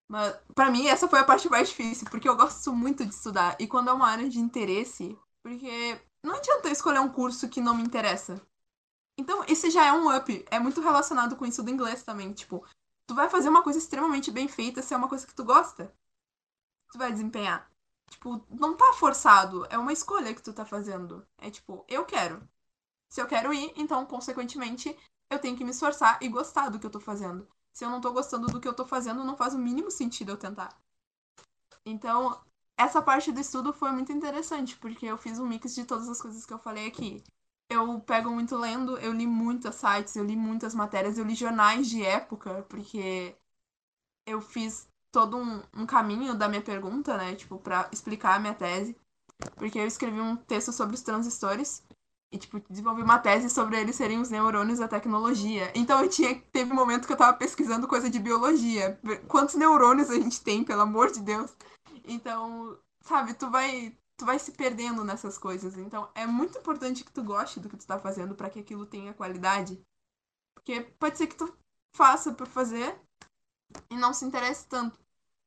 Mas, 0.07 0.35
pra 0.55 0.71
mim, 0.71 0.87
essa 0.87 1.07
foi 1.07 1.19
a 1.19 1.23
parte 1.23 1.47
mais 1.47 1.69
difícil, 1.69 2.07
porque 2.09 2.27
eu 2.27 2.35
gosto 2.35 2.73
muito 2.73 3.05
de 3.05 3.13
estudar. 3.13 3.55
E 3.59 3.67
quando 3.67 3.91
é 3.91 3.93
uma 3.93 4.07
área 4.07 4.27
de 4.27 4.39
interesse, 4.39 5.15
porque 5.43 6.01
não 6.23 6.33
adianta 6.33 6.67
eu 6.67 6.71
escolher 6.71 7.01
um 7.01 7.09
curso 7.09 7.47
que 7.49 7.61
não 7.61 7.75
me 7.75 7.83
interessa. 7.83 8.41
Então, 9.15 9.43
esse 9.47 9.69
já 9.69 9.85
é 9.85 9.93
um 9.93 10.11
up. 10.11 10.43
É 10.49 10.57
muito 10.57 10.81
relacionado 10.81 11.35
com 11.35 11.45
isso 11.45 11.61
do 11.61 11.69
inglês 11.69 12.01
também. 12.01 12.33
Tipo, 12.33 12.65
tu 13.05 13.13
vai 13.13 13.29
fazer 13.29 13.49
uma 13.49 13.61
coisa 13.61 13.77
extremamente 13.77 14.31
bem 14.31 14.47
feita 14.47 14.81
se 14.81 14.91
é 14.91 14.97
uma 14.97 15.07
coisa 15.07 15.27
que 15.27 15.35
tu 15.35 15.43
gosta. 15.43 15.93
Tu 16.91 16.97
vai 16.97 17.11
desempenhar. 17.11 17.69
Tipo, 18.09 18.45
não 18.49 18.75
tá 18.75 18.93
forçado. 18.93 19.65
É 19.69 19.77
uma 19.77 19.93
escolha 19.93 20.33
que 20.33 20.41
tu 20.41 20.53
tá 20.53 20.65
fazendo. 20.65 21.25
É 21.37 21.49
tipo, 21.49 21.85
eu 21.87 22.05
quero. 22.05 22.47
Se 23.09 23.21
eu 23.21 23.27
quero 23.27 23.53
ir, 23.53 23.73
então, 23.75 24.05
consequentemente, 24.05 24.97
eu 25.29 25.39
tenho 25.39 25.57
que 25.57 25.63
me 25.63 25.71
esforçar 25.71 26.19
e 26.21 26.29
gostar 26.29 26.69
do 26.69 26.79
que 26.79 26.85
eu 26.85 26.91
tô 26.91 26.99
fazendo. 26.99 27.47
Se 27.73 27.85
eu 27.85 27.89
não 27.89 28.01
tô 28.01 28.11
gostando 28.13 28.49
do 28.49 28.59
que 28.61 28.67
eu 28.67 28.73
tô 28.73 28.85
fazendo, 28.85 29.23
não 29.23 29.37
faz 29.37 29.53
o 29.53 29.59
mínimo 29.59 29.91
sentido 29.91 30.31
eu 30.31 30.37
tentar. 30.37 30.69
Então, 31.85 32.39
essa 32.77 33.01
parte 33.01 33.31
do 33.31 33.39
estudo 33.39 33.73
foi 33.73 33.91
muito 33.91 34.11
interessante, 34.11 34.75
porque 34.77 35.05
eu 35.05 35.17
fiz 35.17 35.39
um 35.39 35.47
mix 35.47 35.73
de 35.73 35.85
todas 35.85 36.07
as 36.09 36.21
coisas 36.21 36.45
que 36.45 36.53
eu 36.53 36.59
falei 36.59 36.87
aqui 36.87 37.23
eu 37.69 37.99
pego 38.01 38.29
muito 38.31 38.55
lendo, 38.55 38.97
eu 38.99 39.11
li 39.13 39.27
muitos 39.27 39.75
sites, 39.75 40.15
eu 40.15 40.23
li 40.23 40.35
muitas 40.35 40.73
matérias, 40.73 41.17
eu 41.17 41.25
li 41.25 41.35
jornais 41.35 41.89
de 41.89 42.03
época, 42.03 42.63
porque 42.69 43.35
eu 44.25 44.41
fiz 44.41 44.87
todo 45.11 45.37
um, 45.37 45.61
um 45.73 45.85
caminho 45.85 46.35
da 46.35 46.47
minha 46.47 46.61
pergunta, 46.61 47.17
né? 47.17 47.35
Tipo, 47.35 47.57
pra 47.57 47.89
explicar 47.91 48.35
a 48.35 48.39
minha 48.39 48.53
tese. 48.53 48.95
Porque 49.55 49.79
eu 49.79 49.85
escrevi 49.85 50.19
um 50.19 50.35
texto 50.35 50.71
sobre 50.71 50.95
os 50.95 51.01
transistores 51.01 51.83
e, 52.31 52.37
tipo, 52.37 52.59
desenvolvi 52.69 53.01
uma 53.01 53.19
tese 53.19 53.49
sobre 53.49 53.79
eles 53.79 53.95
serem 53.95 54.19
os 54.19 54.29
neurônios 54.29 54.79
da 54.79 54.87
tecnologia. 54.87 55.71
Então 55.75 56.01
eu 56.01 56.09
tinha. 56.09 56.39
Teve 56.51 56.71
um 56.71 56.75
momento 56.75 57.07
que 57.07 57.13
eu 57.13 57.17
tava 57.17 57.37
pesquisando 57.37 57.87
coisa 57.87 58.09
de 58.09 58.19
biologia. 58.19 58.99
Quantos 59.27 59.55
neurônios 59.55 60.09
a 60.09 60.15
gente 60.15 60.41
tem, 60.41 60.63
pelo 60.63 60.81
amor 60.81 61.11
de 61.11 61.21
Deus? 61.21 61.55
Então, 62.05 62.77
sabe, 63.01 63.33
tu 63.33 63.49
vai 63.49 63.95
tu 64.17 64.25
vai 64.25 64.39
se 64.39 64.51
perdendo 64.51 65.03
nessas 65.03 65.37
coisas. 65.37 65.77
Então, 65.77 66.09
é 66.15 66.25
muito 66.25 66.57
importante 66.57 67.03
que 67.03 67.11
tu 67.11 67.23
goste 67.23 67.59
do 67.59 67.69
que 67.69 67.77
tu 67.77 67.85
tá 67.85 67.99
fazendo 67.99 68.33
para 68.33 68.49
que 68.49 68.59
aquilo 68.59 68.85
tenha 68.85 69.13
qualidade. 69.13 69.79
Porque 70.55 70.81
pode 70.99 71.17
ser 71.17 71.27
que 71.27 71.35
tu 71.35 71.55
faça 71.95 72.33
por 72.33 72.47
fazer 72.47 72.99
e 73.89 73.95
não 73.95 74.13
se 74.13 74.25
interesse 74.25 74.65
tanto. 74.67 74.99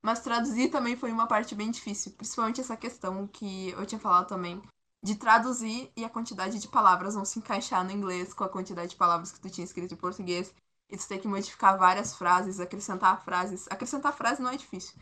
Mas 0.02 0.20
traduzir 0.20 0.70
também 0.70 0.96
foi 0.96 1.12
uma 1.12 1.26
parte 1.26 1.54
bem 1.54 1.70
difícil, 1.70 2.12
principalmente 2.12 2.60
essa 2.60 2.76
questão 2.76 3.26
que 3.26 3.70
eu 3.70 3.84
tinha 3.84 4.00
falado 4.00 4.28
também, 4.28 4.62
de 5.02 5.14
traduzir 5.14 5.90
e 5.96 6.04
a 6.04 6.08
quantidade 6.08 6.58
de 6.58 6.68
palavras 6.68 7.14
não 7.14 7.24
se 7.24 7.38
encaixar 7.38 7.84
no 7.84 7.90
inglês 7.90 8.32
com 8.32 8.44
a 8.44 8.48
quantidade 8.48 8.90
de 8.90 8.96
palavras 8.96 9.32
que 9.32 9.40
tu 9.40 9.50
tinha 9.50 9.64
escrito 9.64 9.94
em 9.94 9.96
português. 9.96 10.54
E 10.88 10.96
tu 10.96 11.06
tem 11.06 11.20
que 11.20 11.28
modificar 11.28 11.78
várias 11.78 12.16
frases, 12.16 12.58
acrescentar 12.58 13.22
frases. 13.24 13.66
Acrescentar 13.70 14.12
frases 14.12 14.40
não 14.40 14.50
é 14.50 14.56
difícil. 14.56 14.98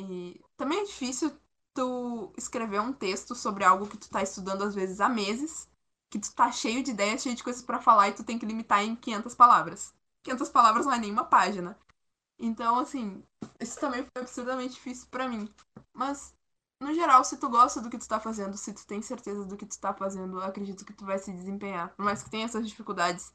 E 0.00 0.40
também 0.56 0.80
é 0.80 0.84
difícil 0.84 1.32
tu 1.72 2.32
escrever 2.36 2.80
um 2.80 2.92
texto 2.92 3.34
sobre 3.34 3.64
algo 3.64 3.86
que 3.86 3.96
tu 3.96 4.10
tá 4.10 4.22
estudando 4.22 4.62
às 4.62 4.74
vezes 4.74 5.00
há 5.00 5.08
meses, 5.08 5.68
que 6.10 6.18
tu 6.18 6.34
tá 6.34 6.50
cheio 6.50 6.82
de 6.82 6.90
ideias, 6.90 7.22
cheio 7.22 7.36
de 7.36 7.44
coisas 7.44 7.62
para 7.62 7.80
falar 7.80 8.08
e 8.08 8.12
tu 8.12 8.24
tem 8.24 8.38
que 8.38 8.46
limitar 8.46 8.82
em 8.82 8.96
500 8.96 9.34
palavras. 9.34 9.94
500 10.24 10.48
palavras 10.48 10.86
não 10.86 10.92
é 10.92 10.98
nenhuma 10.98 11.24
página. 11.24 11.78
Então, 12.40 12.78
assim, 12.78 13.22
isso 13.60 13.78
também 13.80 14.02
foi 14.04 14.22
absurdamente 14.22 14.74
difícil 14.74 15.08
para 15.10 15.28
mim. 15.28 15.48
Mas, 15.94 16.34
no 16.80 16.94
geral, 16.94 17.24
se 17.24 17.36
tu 17.38 17.48
gosta 17.50 17.80
do 17.82 17.90
que 17.90 17.98
tu 17.98 18.08
tá 18.08 18.20
fazendo, 18.20 18.56
se 18.56 18.72
tu 18.72 18.86
tem 18.86 19.02
certeza 19.02 19.44
do 19.44 19.56
que 19.56 19.66
tu 19.66 19.78
tá 19.78 19.92
fazendo, 19.94 20.40
acredito 20.42 20.84
que 20.84 20.92
tu 20.94 21.04
vai 21.04 21.18
se 21.18 21.32
desempenhar. 21.32 21.94
Por 21.96 22.04
mais 22.04 22.22
que 22.22 22.30
tenha 22.30 22.46
essas 22.46 22.66
dificuldades. 22.68 23.32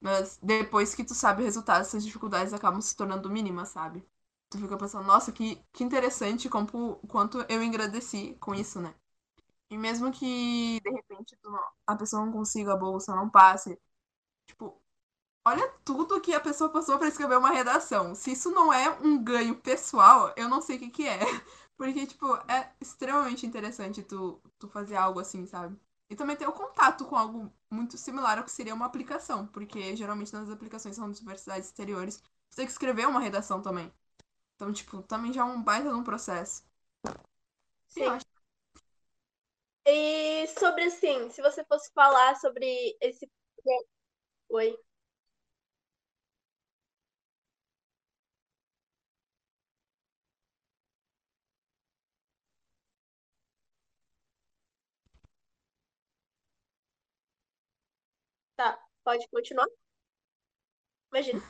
Mas 0.00 0.38
depois 0.42 0.94
que 0.94 1.04
tu 1.04 1.14
sabe 1.14 1.42
o 1.42 1.44
resultado, 1.46 1.82
essas 1.82 2.04
dificuldades 2.04 2.52
acabam 2.54 2.80
se 2.80 2.96
tornando 2.96 3.30
mínimas, 3.30 3.70
sabe? 3.70 4.04
tu 4.50 4.58
fica 4.58 4.76
pensando, 4.76 5.06
nossa, 5.06 5.32
que, 5.32 5.56
que 5.72 5.84
interessante 5.84 6.48
como, 6.48 6.96
quanto 7.08 7.38
eu 7.48 7.62
agradeci 7.62 8.36
com 8.40 8.54
isso, 8.54 8.80
né? 8.80 8.94
E 9.70 9.78
mesmo 9.78 10.10
que, 10.12 10.80
de 10.80 10.90
repente, 10.90 11.36
não, 11.44 11.58
a 11.86 11.96
pessoa 11.96 12.24
não 12.26 12.32
consiga 12.32 12.72
a 12.74 12.76
bolsa, 12.76 13.14
não 13.14 13.30
passe, 13.30 13.78
tipo, 14.46 14.79
olha 15.44 15.68
tudo 15.84 16.20
que 16.20 16.32
a 16.34 16.40
pessoa 16.40 16.70
passou 16.70 16.98
para 16.98 17.08
escrever 17.08 17.38
uma 17.38 17.50
redação. 17.50 18.14
Se 18.14 18.32
isso 18.32 18.50
não 18.50 18.72
é 18.72 18.90
um 19.02 19.22
ganho 19.22 19.56
pessoal, 19.56 20.32
eu 20.36 20.48
não 20.48 20.60
sei 20.60 20.76
o 20.76 20.78
que 20.80 20.90
que 20.90 21.06
é. 21.08 21.18
Porque, 21.76 22.06
tipo, 22.06 22.26
é 22.50 22.70
extremamente 22.80 23.46
interessante 23.46 24.02
tu, 24.02 24.40
tu 24.58 24.68
fazer 24.68 24.96
algo 24.96 25.18
assim, 25.20 25.46
sabe? 25.46 25.78
E 26.10 26.16
também 26.16 26.36
ter 26.36 26.46
o 26.46 26.52
contato 26.52 27.04
com 27.06 27.16
algo 27.16 27.50
muito 27.70 27.96
similar 27.96 28.36
ao 28.38 28.44
que 28.44 28.50
seria 28.50 28.74
uma 28.74 28.84
aplicação, 28.86 29.46
porque 29.46 29.96
geralmente 29.96 30.32
nas 30.32 30.50
aplicações 30.50 30.96
são 30.96 31.10
de 31.10 31.18
universidades 31.20 31.68
exteriores, 31.68 32.22
você 32.50 32.56
tem 32.56 32.66
que 32.66 32.72
escrever 32.72 33.06
uma 33.08 33.20
redação 33.20 33.62
também. 33.62 33.90
Então, 34.56 34.72
tipo, 34.72 35.02
também 35.02 35.32
já 35.32 35.42
é 35.42 35.44
um 35.44 35.62
baita 35.62 35.88
de 35.90 35.94
um 35.96 36.04
processo. 36.04 36.64
Sim. 37.88 38.18
E 39.86 40.46
sobre 40.58 40.84
assim, 40.84 41.28
se 41.30 41.42
você 41.42 41.62
fosse 41.64 41.90
falar 41.92 42.34
sobre 42.36 42.96
esse. 43.00 43.28
Oi. 44.50 44.76
Tá, 58.56 58.78
pode 59.04 59.26
continuar? 59.28 59.66
Imagina. 61.12 61.42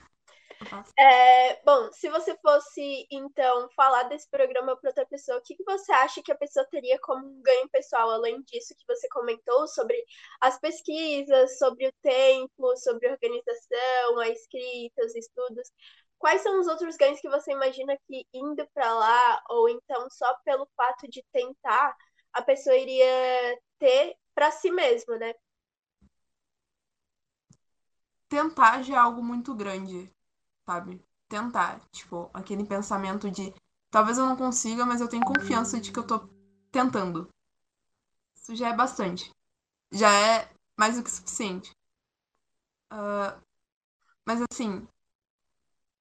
É, 0.98 1.62
bom, 1.64 1.90
se 1.92 2.08
você 2.10 2.36
fosse, 2.36 3.06
então, 3.10 3.68
falar 3.74 4.04
desse 4.04 4.28
programa 4.28 4.76
para 4.76 4.90
outra 4.90 5.06
pessoa, 5.06 5.38
o 5.38 5.42
que, 5.42 5.54
que 5.56 5.64
você 5.64 5.90
acha 5.92 6.22
que 6.22 6.30
a 6.30 6.36
pessoa 6.36 6.66
teria 6.70 6.98
como 7.00 7.26
um 7.26 7.42
ganho 7.42 7.68
pessoal, 7.70 8.10
além 8.10 8.42
disso 8.42 8.74
que 8.76 8.84
você 8.86 9.08
comentou 9.08 9.66
sobre 9.68 9.96
as 10.40 10.58
pesquisas, 10.60 11.58
sobre 11.58 11.88
o 11.88 11.92
tempo, 12.02 12.76
sobre 12.76 13.08
a 13.08 13.12
organização, 13.12 14.18
a 14.18 14.28
escrita, 14.28 15.04
os 15.04 15.14
estudos? 15.14 15.70
Quais 16.18 16.42
são 16.42 16.60
os 16.60 16.66
outros 16.66 16.96
ganhos 16.96 17.20
que 17.20 17.30
você 17.30 17.52
imagina 17.52 17.96
que 18.06 18.26
indo 18.34 18.68
para 18.74 18.92
lá, 18.94 19.42
ou 19.48 19.68
então 19.68 20.08
só 20.10 20.34
pelo 20.44 20.68
fato 20.76 21.08
de 21.08 21.24
tentar, 21.32 21.96
a 22.34 22.42
pessoa 22.42 22.76
iria 22.76 23.58
ter 23.78 24.14
para 24.34 24.50
si 24.50 24.70
mesma, 24.70 25.16
né? 25.18 25.34
Tentar 28.30 28.82
já 28.82 28.94
é 28.94 28.98
algo 28.98 29.22
muito 29.22 29.54
grande 29.54 30.10
sabe? 30.70 31.04
Tentar, 31.28 31.80
tipo, 31.90 32.30
aquele 32.32 32.64
pensamento 32.64 33.28
de 33.28 33.52
talvez 33.90 34.18
eu 34.18 34.26
não 34.26 34.36
consiga, 34.36 34.86
mas 34.86 35.00
eu 35.00 35.08
tenho 35.08 35.24
confiança 35.24 35.80
de 35.80 35.90
que 35.90 35.98
eu 35.98 36.06
tô 36.06 36.28
tentando. 36.70 37.28
Isso 38.36 38.54
já 38.54 38.68
é 38.68 38.76
bastante. 38.76 39.30
Já 39.92 40.12
é 40.12 40.48
mais 40.78 40.96
do 40.96 41.02
que 41.02 41.10
suficiente. 41.10 41.72
Uh, 42.92 43.40
mas 44.24 44.40
assim, 44.50 44.86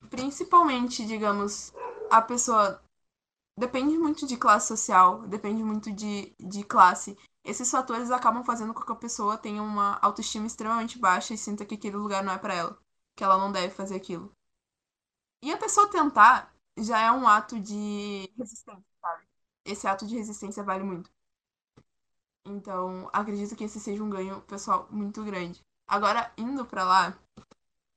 principalmente, 0.09 1.05
digamos, 1.05 1.73
a 2.11 2.21
pessoa 2.21 2.81
depende 3.57 3.97
muito 3.97 4.27
de 4.27 4.37
classe 4.37 4.67
social, 4.67 5.27
depende 5.27 5.63
muito 5.63 5.91
de, 5.91 6.33
de 6.39 6.63
classe. 6.63 7.17
Esses 7.43 7.69
fatores 7.71 8.11
acabam 8.11 8.43
fazendo 8.43 8.73
com 8.73 8.81
que 8.83 8.91
a 8.91 8.95
pessoa 8.95 9.37
tenha 9.37 9.61
uma 9.61 9.97
autoestima 10.01 10.47
extremamente 10.47 10.97
baixa 10.99 11.33
e 11.33 11.37
sinta 11.37 11.65
que 11.65 11.75
aquele 11.75 11.97
lugar 11.97 12.23
não 12.23 12.33
é 12.33 12.37
para 12.37 12.53
ela, 12.53 12.79
que 13.15 13.23
ela 13.23 13.37
não 13.37 13.51
deve 13.51 13.73
fazer 13.73 13.95
aquilo. 13.95 14.31
E 15.41 15.51
a 15.51 15.57
pessoa 15.57 15.89
tentar 15.89 16.53
já 16.77 16.99
é 17.01 17.11
um 17.11 17.27
ato 17.27 17.59
de 17.59 18.31
resistência, 18.37 18.85
sabe? 19.01 19.27
Esse 19.65 19.87
ato 19.87 20.07
de 20.07 20.15
resistência 20.15 20.63
vale 20.63 20.83
muito. 20.83 21.11
Então, 22.45 23.09
acredito 23.13 23.55
que 23.55 23.63
esse 23.63 23.79
seja 23.79 24.03
um 24.03 24.09
ganho 24.09 24.41
pessoal 24.41 24.87
muito 24.91 25.23
grande. 25.23 25.63
Agora, 25.87 26.31
indo 26.37 26.65
para 26.65 26.83
lá, 26.83 27.17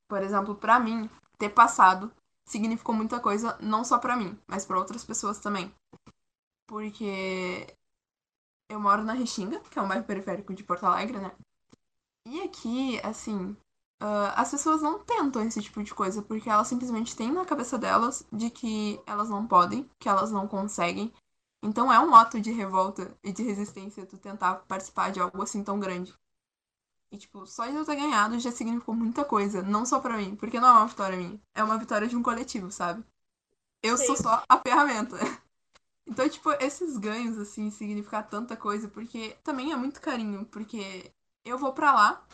por 0.08 0.22
exemplo, 0.22 0.54
para 0.56 0.80
mim, 0.80 1.10
ter 1.38 1.50
passado 1.50 2.12
significou 2.46 2.94
muita 2.94 3.20
coisa, 3.20 3.58
não 3.60 3.84
só 3.84 3.98
para 3.98 4.16
mim, 4.16 4.38
mas 4.46 4.66
para 4.66 4.78
outras 4.78 5.04
pessoas 5.04 5.38
também. 5.38 5.72
Porque 6.66 7.66
eu 8.72 8.80
moro 8.80 9.04
na 9.04 9.12
Restinga, 9.12 9.60
que 9.60 9.78
é 9.78 9.82
o 9.82 9.86
bairro 9.86 10.04
periférico 10.04 10.54
de 10.54 10.64
Porto 10.64 10.84
Alegre, 10.84 11.18
né? 11.18 11.32
E 12.26 12.42
aqui, 12.42 13.00
assim, 13.04 13.56
uh, 14.02 14.32
as 14.34 14.50
pessoas 14.50 14.80
não 14.82 14.98
tentam 15.00 15.42
esse 15.42 15.60
tipo 15.60 15.82
de 15.82 15.94
coisa, 15.94 16.22
porque 16.22 16.48
elas 16.48 16.68
simplesmente 16.68 17.16
têm 17.16 17.32
na 17.32 17.44
cabeça 17.44 17.78
delas 17.78 18.26
de 18.32 18.50
que 18.50 19.00
elas 19.06 19.28
não 19.28 19.46
podem, 19.46 19.88
que 19.98 20.08
elas 20.08 20.30
não 20.30 20.46
conseguem. 20.48 21.12
Então 21.62 21.92
é 21.92 22.00
um 22.00 22.14
ato 22.14 22.40
de 22.40 22.50
revolta 22.50 23.16
e 23.22 23.32
de 23.32 23.42
resistência 23.42 24.06
tu 24.06 24.18
tentar 24.18 24.56
participar 24.66 25.12
de 25.12 25.20
algo 25.20 25.42
assim 25.42 25.62
tão 25.62 25.78
grande. 25.78 26.14
E, 27.12 27.18
tipo, 27.18 27.46
só 27.46 27.66
de 27.66 27.76
eu 27.76 27.84
ter 27.84 27.96
ganhado 27.96 28.40
já 28.40 28.50
significou 28.50 28.94
muita 28.94 29.24
coisa. 29.24 29.62
Não 29.62 29.84
só 29.84 30.00
pra 30.00 30.16
mim, 30.16 30.34
porque 30.34 30.58
não 30.58 30.68
é 30.68 30.72
uma 30.72 30.86
vitória 30.86 31.16
minha. 31.16 31.40
É 31.54 31.62
uma 31.62 31.76
vitória 31.78 32.08
de 32.08 32.16
um 32.16 32.22
coletivo, 32.22 32.72
sabe? 32.72 33.04
Eu 33.82 33.98
Sim. 33.98 34.06
sou 34.06 34.16
só 34.16 34.42
a 34.48 34.58
ferramenta. 34.58 35.16
Então, 36.06 36.28
tipo, 36.28 36.50
esses 36.60 36.96
ganhos, 36.98 37.38
assim, 37.38 37.70
significar 37.70 38.28
tanta 38.28 38.56
coisa, 38.56 38.88
porque 38.88 39.36
também 39.44 39.72
é 39.72 39.76
muito 39.76 40.00
carinho, 40.00 40.44
porque 40.46 41.12
eu 41.44 41.56
vou 41.58 41.72
pra 41.72 41.92
lá, 41.92 42.26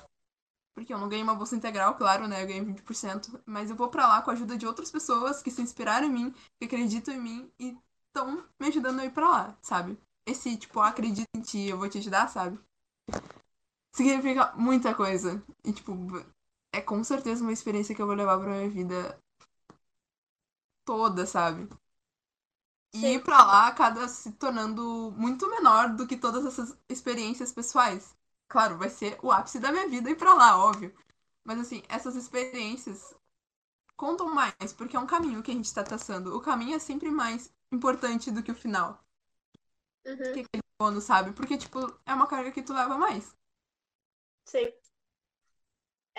porque 0.75 0.93
eu 0.95 0.99
não 0.99 1.09
ganhei 1.09 1.23
uma 1.25 1.35
bolsa 1.35 1.57
integral, 1.57 1.97
claro, 1.97 2.29
né? 2.29 2.43
Eu 2.43 2.47
ganhei 2.47 2.65
20%, 2.65 3.41
mas 3.47 3.71
eu 3.71 3.77
vou 3.77 3.89
pra 3.89 4.09
lá 4.09 4.23
com 4.23 4.31
a 4.31 4.35
ajuda 4.35 4.57
de 4.57 4.67
outras 4.67 4.91
pessoas 4.91 5.43
que 5.43 5.51
se 5.51 5.63
inspiraram 5.63 6.07
em 6.09 6.13
mim, 6.13 6.35
que 6.59 6.67
acreditam 6.67 7.15
em 7.15 7.21
mim 7.21 7.53
e 7.59 7.77
estão 8.09 8.45
me 8.61 8.69
ajudando 8.69 9.01
a 9.01 9.05
ir 9.07 9.13
pra 9.13 9.31
lá, 9.31 9.59
sabe? 9.63 9.99
Esse, 10.27 10.57
tipo, 10.57 10.81
acredita 10.81 11.29
em 11.37 11.41
ti, 11.43 11.69
eu 11.69 11.79
vou 11.79 11.89
te 11.89 11.99
ajudar, 11.99 12.29
sabe? 12.29 12.59
significa 13.93 14.53
muita 14.57 14.95
coisa. 14.95 15.43
E, 15.65 15.73
tipo, 15.73 15.93
é 16.73 16.81
com 16.81 17.03
certeza 17.05 17.43
uma 17.43 17.53
experiência 17.53 17.95
que 17.95 18.01
eu 18.03 18.07
vou 18.07 18.15
levar 18.15 18.39
pra 18.39 18.49
minha 18.49 18.71
vida 18.71 19.19
toda, 20.85 21.25
sabe? 21.27 21.69
E 22.92 23.07
ir 23.14 23.22
pra 23.22 23.44
lá 23.44 23.66
acaba 23.68 24.09
se 24.09 24.33
tornando 24.33 25.12
muito 25.16 25.48
menor 25.48 25.90
do 25.94 26.07
que 26.07 26.16
todas 26.16 26.44
essas 26.44 26.77
experiências 26.88 27.53
pessoais. 27.53 28.16
Claro, 28.48 28.79
vai 28.79 28.88
ser 28.90 29.18
o 29.22 29.31
ápice 29.31 29.59
da 29.61 29.70
minha 29.72 29.88
vida 29.88 30.11
ir 30.11 30.16
pra 30.16 30.35
lá, 30.35 30.59
óbvio. 30.59 30.94
Mas 31.44 31.61
assim, 31.61 31.83
essas 31.88 32.16
experiências 32.16 33.14
contam 33.96 34.35
mais, 34.35 34.72
porque 34.77 34.96
é 34.96 35.01
um 35.01 35.07
caminho 35.07 35.42
que 35.42 35.51
a 35.51 35.55
gente 35.55 35.72
tá 35.74 35.85
traçando. 35.85 36.37
O 36.37 36.40
caminho 36.40 36.77
é 36.77 36.79
sempre 36.79 37.11
mais 37.11 37.53
importante 37.72 38.31
do 38.31 38.42
que 38.42 38.53
o 38.53 38.55
final. 38.55 39.05
Uhum. 40.07 40.16
Que 40.33 40.40
aquele 40.40 40.62
bônus, 40.81 41.05
sabe? 41.05 41.33
Porque, 41.33 41.59
tipo, 41.59 41.79
é 42.07 42.14
uma 42.14 42.27
carga 42.27 42.51
que 42.53 42.62
tu 42.62 42.72
leva 42.72 42.96
mais. 42.96 43.37
Sim. 44.44 44.72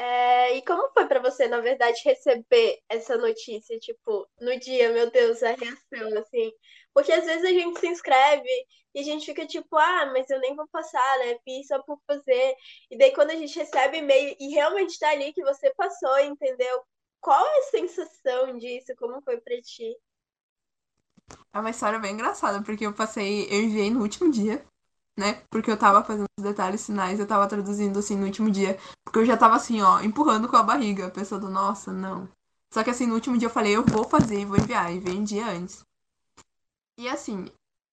É, 0.01 0.55
e 0.55 0.61
como 0.61 0.89
foi 0.93 1.05
para 1.07 1.19
você, 1.19 1.45
na 1.49 1.59
verdade, 1.59 2.01
receber 2.05 2.79
essa 2.87 3.17
notícia, 3.17 3.77
tipo, 3.79 4.25
no 4.39 4.57
dia, 4.57 4.93
meu 4.93 5.11
Deus, 5.11 5.43
a 5.43 5.51
reação, 5.51 6.17
assim? 6.17 6.53
Porque 6.93 7.11
às 7.11 7.25
vezes 7.25 7.43
a 7.43 7.49
gente 7.49 7.81
se 7.81 7.87
inscreve 7.87 8.49
e 8.95 9.01
a 9.01 9.03
gente 9.03 9.25
fica 9.25 9.45
tipo, 9.45 9.75
ah, 9.75 10.05
mas 10.13 10.29
eu 10.29 10.39
nem 10.39 10.55
vou 10.55 10.65
passar, 10.69 11.19
né? 11.19 11.37
Fiz 11.43 11.67
só 11.67 11.83
por 11.83 11.99
fazer. 12.07 12.55
E 12.89 12.97
daí 12.97 13.13
quando 13.13 13.31
a 13.31 13.35
gente 13.35 13.59
recebe 13.59 13.97
e-mail 13.97 14.37
e 14.39 14.53
realmente 14.53 14.97
tá 14.97 15.09
ali 15.09 15.33
que 15.33 15.43
você 15.43 15.69
passou, 15.75 16.17
entendeu? 16.19 16.81
Qual 17.19 17.45
é 17.45 17.59
a 17.59 17.63
sensação 17.63 18.57
disso? 18.57 18.93
Como 18.97 19.21
foi 19.21 19.41
pra 19.41 19.61
ti? 19.61 19.97
É 21.53 21.59
uma 21.59 21.71
história 21.71 21.99
bem 21.99 22.13
engraçada, 22.13 22.63
porque 22.63 22.85
eu 22.85 22.93
passei, 22.93 23.49
eu 23.51 23.63
enviei 23.63 23.89
no 23.89 24.01
último 24.01 24.31
dia 24.31 24.65
né? 25.17 25.41
Porque 25.49 25.69
eu 25.69 25.77
tava 25.77 26.03
fazendo 26.03 26.27
os 26.37 26.43
detalhes 26.43 26.85
finais, 26.85 27.19
eu 27.19 27.27
tava 27.27 27.47
traduzindo 27.47 27.99
assim 27.99 28.15
no 28.15 28.25
último 28.25 28.49
dia. 28.49 28.77
Porque 29.03 29.19
eu 29.19 29.25
já 29.25 29.37
tava 29.37 29.55
assim, 29.55 29.81
ó, 29.81 30.01
empurrando 30.01 30.47
com 30.47 30.55
a 30.55 30.63
barriga, 30.63 31.09
pensando, 31.09 31.49
nossa, 31.49 31.91
não. 31.91 32.29
Só 32.73 32.83
que 32.83 32.89
assim, 32.89 33.05
no 33.07 33.15
último 33.15 33.37
dia 33.37 33.47
eu 33.47 33.51
falei, 33.51 33.75
eu 33.75 33.83
vou 33.83 34.03
fazer 34.03 34.41
e 34.41 34.45
vou 34.45 34.57
enviar. 34.57 34.93
E 34.93 34.99
veio 34.99 35.19
um 35.19 35.23
dia 35.23 35.47
antes. 35.47 35.83
E 36.97 37.07
assim, 37.07 37.45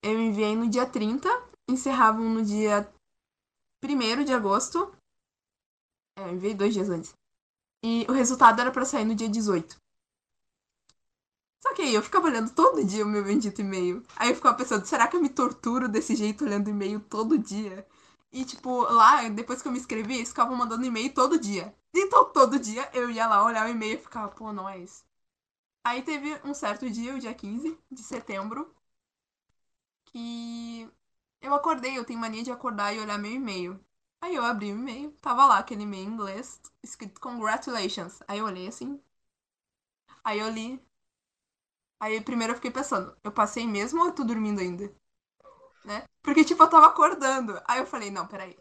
eu 0.02 0.20
enviei 0.20 0.54
no 0.56 0.68
dia 0.68 0.86
30, 0.86 1.28
encerravam 1.68 2.28
no 2.28 2.44
dia 2.44 2.88
1 3.82 4.24
de 4.24 4.32
agosto. 4.32 4.92
É, 6.18 6.24
eu 6.24 6.32
enviei 6.34 6.54
dois 6.54 6.74
dias 6.74 6.88
antes. 6.88 7.14
E 7.84 8.04
o 8.08 8.12
resultado 8.12 8.60
era 8.60 8.70
para 8.70 8.84
sair 8.84 9.04
no 9.04 9.14
dia 9.14 9.28
18. 9.28 9.76
Só 11.66 11.74
que 11.74 11.82
aí 11.82 11.94
eu 11.94 12.02
ficava 12.02 12.26
olhando 12.28 12.50
todo 12.52 12.84
dia 12.84 13.04
o 13.04 13.08
meu 13.08 13.24
bendito 13.24 13.60
e-mail. 13.60 14.02
Aí 14.16 14.30
eu 14.30 14.34
ficava 14.36 14.56
pensando, 14.56 14.86
será 14.86 15.08
que 15.08 15.16
eu 15.16 15.20
me 15.22 15.28
torturo 15.28 15.88
desse 15.88 16.14
jeito 16.14 16.44
olhando 16.44 16.70
e-mail 16.70 17.00
todo 17.00 17.36
dia? 17.38 17.86
E, 18.32 18.44
tipo, 18.44 18.82
lá, 18.82 19.28
depois 19.28 19.62
que 19.62 19.68
eu 19.68 19.72
me 19.72 19.78
inscrevi, 19.78 20.14
eles 20.16 20.28
ficavam 20.28 20.56
mandando 20.56 20.84
e-mail 20.84 21.12
todo 21.12 21.38
dia. 21.40 21.74
Então, 21.94 22.26
todo 22.32 22.58
dia 22.58 22.88
eu 22.92 23.10
ia 23.10 23.26
lá 23.26 23.44
olhar 23.44 23.66
o 23.66 23.70
e-mail 23.70 23.94
e 23.94 24.02
ficava, 24.02 24.28
pô, 24.28 24.52
não 24.52 24.68
é 24.68 24.78
isso. 24.78 25.04
Aí 25.84 26.02
teve 26.02 26.40
um 26.44 26.54
certo 26.54 26.90
dia, 26.90 27.14
o 27.16 27.20
dia 27.20 27.34
15 27.34 27.78
de 27.90 28.02
setembro, 28.02 28.74
que 30.06 30.88
eu 31.40 31.54
acordei, 31.54 31.98
eu 31.98 32.04
tenho 32.04 32.18
mania 32.20 32.42
de 32.42 32.50
acordar 32.52 32.94
e 32.94 33.00
olhar 33.00 33.18
meu 33.18 33.32
e-mail. 33.32 33.78
Aí 34.20 34.34
eu 34.34 34.44
abri 34.44 34.72
o 34.72 34.76
e-mail, 34.76 35.12
tava 35.20 35.46
lá 35.46 35.58
aquele 35.58 35.82
e-mail 35.84 36.04
em 36.08 36.12
inglês, 36.14 36.60
escrito 36.82 37.20
congratulations. 37.20 38.20
Aí 38.28 38.38
eu 38.38 38.46
olhei 38.46 38.66
assim. 38.68 39.00
Aí 40.24 40.38
eu 40.40 40.48
li, 40.50 40.78
Aí 42.00 42.20
primeiro 42.20 42.52
eu 42.52 42.56
fiquei 42.56 42.70
pensando, 42.70 43.16
eu 43.24 43.32
passei 43.32 43.66
mesmo 43.66 44.00
ou 44.00 44.08
eu 44.08 44.14
tô 44.14 44.24
dormindo 44.24 44.60
ainda? 44.60 44.92
Né? 45.84 46.04
Porque, 46.22 46.44
tipo, 46.44 46.62
eu 46.62 46.70
tava 46.70 46.86
acordando. 46.88 47.60
Aí 47.66 47.78
eu 47.80 47.86
falei, 47.86 48.10
não, 48.10 48.26
peraí. 48.26 48.56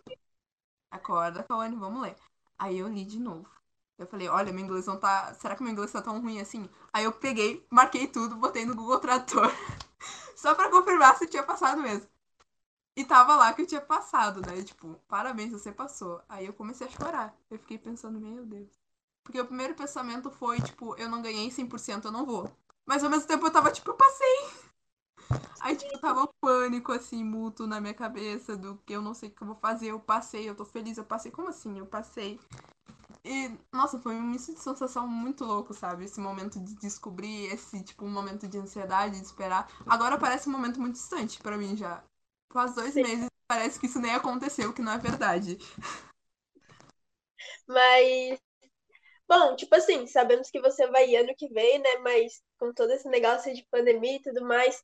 Acorda, 0.92 1.44
Kawane, 1.44 1.76
vamos 1.76 2.02
ler. 2.02 2.16
Aí 2.58 2.80
eu 2.80 2.88
li 2.88 3.06
de 3.06 3.20
novo. 3.20 3.50
Eu 3.98 4.08
falei, 4.08 4.28
olha, 4.28 4.52
meu 4.54 4.64
inglês 4.64 4.86
não 4.88 5.00
tá. 5.00 5.34
Será 5.36 5.56
que 5.56 5.64
meu 5.64 5.72
inglês 5.72 5.92
tá 5.92 6.02
tão 6.02 6.22
ruim 6.22 6.40
assim? 6.42 6.70
Aí 6.94 7.04
eu 7.06 7.12
peguei, 7.14 7.66
marquei 7.72 8.08
tudo, 8.08 8.36
botei 8.36 8.66
no 8.66 8.76
Google 8.76 9.00
Tradutor. 9.00 9.52
Só 10.36 10.56
pra 10.56 10.70
confirmar 10.72 11.18
se 11.18 11.28
tinha 11.28 11.44
passado 11.44 11.82
mesmo. 11.82 12.08
E 12.96 13.06
tava 13.06 13.36
lá 13.36 13.54
que 13.54 13.62
eu 13.64 13.68
tinha 13.68 13.82
passado, 13.82 14.42
né? 14.42 14.64
Tipo, 14.64 14.96
parabéns, 15.08 15.52
você 15.52 15.72
passou. 15.72 16.22
Aí 16.30 16.46
eu 16.46 16.54
comecei 16.54 16.88
a 16.88 16.90
chorar. 16.92 17.36
Eu 17.50 17.60
fiquei 17.60 17.78
pensando, 17.78 18.20
meu 18.20 18.46
Deus. 18.46 18.70
Porque 19.24 19.40
o 19.42 19.46
primeiro 19.48 19.76
pensamento 19.76 20.30
foi, 20.32 20.62
tipo, 20.62 20.96
eu 20.98 21.10
não 21.10 21.22
ganhei 21.22 21.52
100%, 21.52 22.06
eu 22.08 22.12
não 22.12 22.26
vou. 22.26 22.52
Mas 22.86 23.04
ao 23.04 23.10
mesmo 23.10 23.28
tempo 23.28 23.46
eu 23.46 23.52
tava 23.52 23.72
tipo, 23.72 23.92
eu 23.92 23.96
passei. 23.96 24.66
Aí, 25.60 25.76
tipo, 25.76 25.98
tava 26.00 26.24
um 26.24 26.28
pânico, 26.40 26.92
assim, 26.92 27.24
mútuo 27.24 27.66
na 27.66 27.82
minha 27.82 27.94
cabeça 27.94 28.56
do 28.56 28.78
que 28.86 28.94
eu 28.94 29.02
não 29.02 29.14
sei 29.16 29.30
o 29.30 29.32
que 29.32 29.42
eu 29.42 29.48
vou 29.48 29.56
fazer. 29.56 29.88
Eu 29.88 30.00
passei, 30.00 30.48
eu 30.48 30.56
tô 30.56 30.64
feliz, 30.64 30.98
eu 30.98 31.04
passei. 31.04 31.32
Como 31.32 31.50
assim? 31.50 31.80
Eu 31.80 31.88
passei. 31.88 32.40
E, 33.24 33.52
nossa, 33.74 34.00
foi 34.00 34.16
um 34.16 34.32
de 34.32 34.40
sensação 34.40 35.08
muito 35.08 35.44
louco, 35.44 35.74
sabe? 35.74 36.06
Esse 36.06 36.20
momento 36.20 36.60
de 36.60 36.76
descobrir, 36.76 37.48
esse, 37.48 37.84
tipo, 37.84 38.06
um 38.06 38.12
momento 38.12 38.48
de 38.48 38.60
ansiedade, 38.60 39.20
de 39.20 39.26
esperar. 39.26 39.68
Agora 39.88 40.20
parece 40.20 40.48
um 40.48 40.52
momento 40.52 40.80
muito 40.80 40.94
distante 40.94 41.40
para 41.42 41.58
mim 41.58 41.76
já. 41.76 42.04
Faz 42.54 42.76
dois 42.76 42.94
Sim. 42.94 43.02
meses 43.02 43.28
parece 43.48 43.80
que 43.80 43.88
isso 43.88 44.00
nem 44.00 44.14
aconteceu, 44.14 44.74
que 44.74 44.82
não 44.82 44.92
é 44.92 44.98
verdade. 45.00 45.58
Mas 47.68 48.40
Bom, 49.28 49.56
tipo 49.56 49.76
assim, 49.76 50.06
sabemos 50.08 50.50
que 50.52 50.62
você 50.62 50.88
vai 50.88 51.16
ano 51.16 51.34
que 51.36 51.48
vem, 51.50 51.80
né? 51.80 51.98
Mas 52.00 52.42
com 52.60 52.74
todo 52.74 52.92
esse 52.92 53.08
negócio 53.10 53.54
de 53.54 53.66
pandemia 53.72 54.18
e 54.18 54.22
tudo 54.22 54.42
mais, 54.46 54.84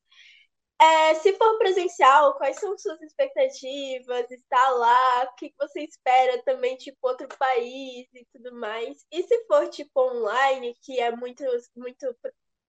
é, 0.81 1.15
se 1.15 1.33
for 1.37 1.57
presencial, 1.59 2.35
quais 2.37 2.57
são 2.59 2.77
suas 2.77 2.99
expectativas? 3.01 4.31
Estar 4.31 4.69
lá, 4.71 5.25
o 5.25 5.35
que 5.35 5.53
você 5.59 5.81
espera 5.83 6.41
também, 6.43 6.75
tipo, 6.77 6.97
outro 7.03 7.27
país 7.37 8.07
e 8.13 8.25
tudo 8.33 8.53
mais? 8.55 9.05
E 9.11 9.23
se 9.23 9.45
for, 9.45 9.69
tipo, 9.69 10.01
online, 10.01 10.75
que 10.83 10.99
é 10.99 11.11
muito, 11.15 11.43
muito 11.75 12.15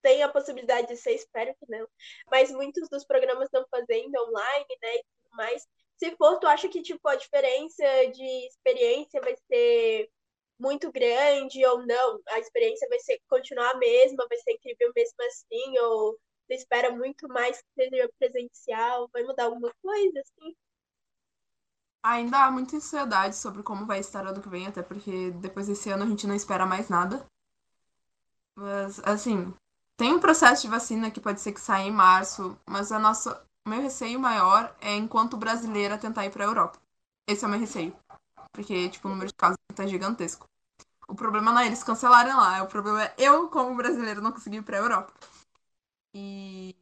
tem 0.02 0.22
a 0.22 0.28
possibilidade 0.28 0.88
de 0.88 0.96
ser, 0.96 1.12
espero 1.14 1.54
que 1.54 1.66
não, 1.70 1.86
mas 2.30 2.50
muitos 2.50 2.88
dos 2.88 3.04
programas 3.04 3.44
estão 3.44 3.64
fazendo 3.70 4.14
online, 4.16 4.66
né, 4.82 4.96
e 4.96 5.04
tudo 5.04 5.36
mais. 5.36 5.66
Se 5.96 6.16
for, 6.16 6.38
tu 6.40 6.46
acha 6.48 6.68
que, 6.68 6.82
tipo, 6.82 7.06
a 7.08 7.14
diferença 7.16 7.84
de 8.12 8.46
experiência 8.48 9.20
vai 9.20 9.36
ser 9.48 10.10
muito 10.62 10.92
grande 10.92 11.66
ou 11.66 11.84
não, 11.84 12.20
a 12.28 12.38
experiência 12.38 12.88
vai 12.88 13.00
ser 13.00 13.20
continuar 13.28 13.72
a 13.72 13.78
mesma, 13.78 14.26
vai 14.28 14.38
ser 14.38 14.52
incrível 14.52 14.92
mesmo 14.94 15.16
assim, 15.26 15.78
ou 15.80 16.16
você 16.46 16.54
espera 16.54 16.90
muito 16.90 17.26
mais 17.28 17.60
que 17.60 17.68
seja 17.74 18.08
presencial, 18.18 19.10
vai 19.12 19.24
mudar 19.24 19.44
alguma 19.44 19.72
coisa, 19.82 20.20
assim? 20.20 20.54
Ainda 22.04 22.46
há 22.46 22.50
muita 22.50 22.76
ansiedade 22.76 23.36
sobre 23.36 23.62
como 23.62 23.86
vai 23.86 23.98
estar 23.98 24.26
ano 24.26 24.40
que 24.40 24.48
vem, 24.48 24.66
até 24.66 24.82
porque 24.82 25.32
depois 25.32 25.66
desse 25.66 25.90
ano 25.90 26.04
a 26.04 26.06
gente 26.06 26.26
não 26.26 26.34
espera 26.34 26.64
mais 26.64 26.88
nada. 26.88 27.26
Mas, 28.56 29.00
assim, 29.04 29.52
tem 29.96 30.12
um 30.12 30.20
processo 30.20 30.62
de 30.62 30.68
vacina 30.68 31.10
que 31.10 31.20
pode 31.20 31.40
ser 31.40 31.52
que 31.52 31.60
saia 31.60 31.86
em 31.86 31.92
março, 31.92 32.58
mas 32.68 32.92
a 32.92 32.98
nossa, 32.98 33.44
o 33.66 33.70
meu 33.70 33.80
receio 33.80 34.18
maior 34.18 34.76
é 34.80 34.94
enquanto 34.96 35.36
brasileira 35.36 35.98
tentar 35.98 36.24
ir 36.26 36.30
para 36.30 36.44
a 36.44 36.48
Europa. 36.48 36.78
Esse 37.26 37.44
é 37.44 37.48
o 37.48 37.50
meu 37.50 37.60
receio. 37.60 37.96
Porque, 38.52 38.88
tipo, 38.90 39.08
o 39.08 39.10
número 39.10 39.28
de 39.28 39.34
casos 39.34 39.56
tá 39.74 39.86
gigantesco. 39.86 40.51
O 41.12 41.14
problema 41.14 41.52
não 41.52 41.60
é 41.60 41.66
eles 41.66 41.84
cancelarem 41.84 42.32
lá, 42.34 42.62
o 42.62 42.68
problema 42.68 43.02
é 43.04 43.14
eu, 43.18 43.48
como 43.50 43.76
brasileiro, 43.76 44.22
não 44.22 44.32
conseguir 44.32 44.56
ir 44.58 44.62
pra 44.62 44.78
Europa. 44.78 45.12
E. 46.14 46.76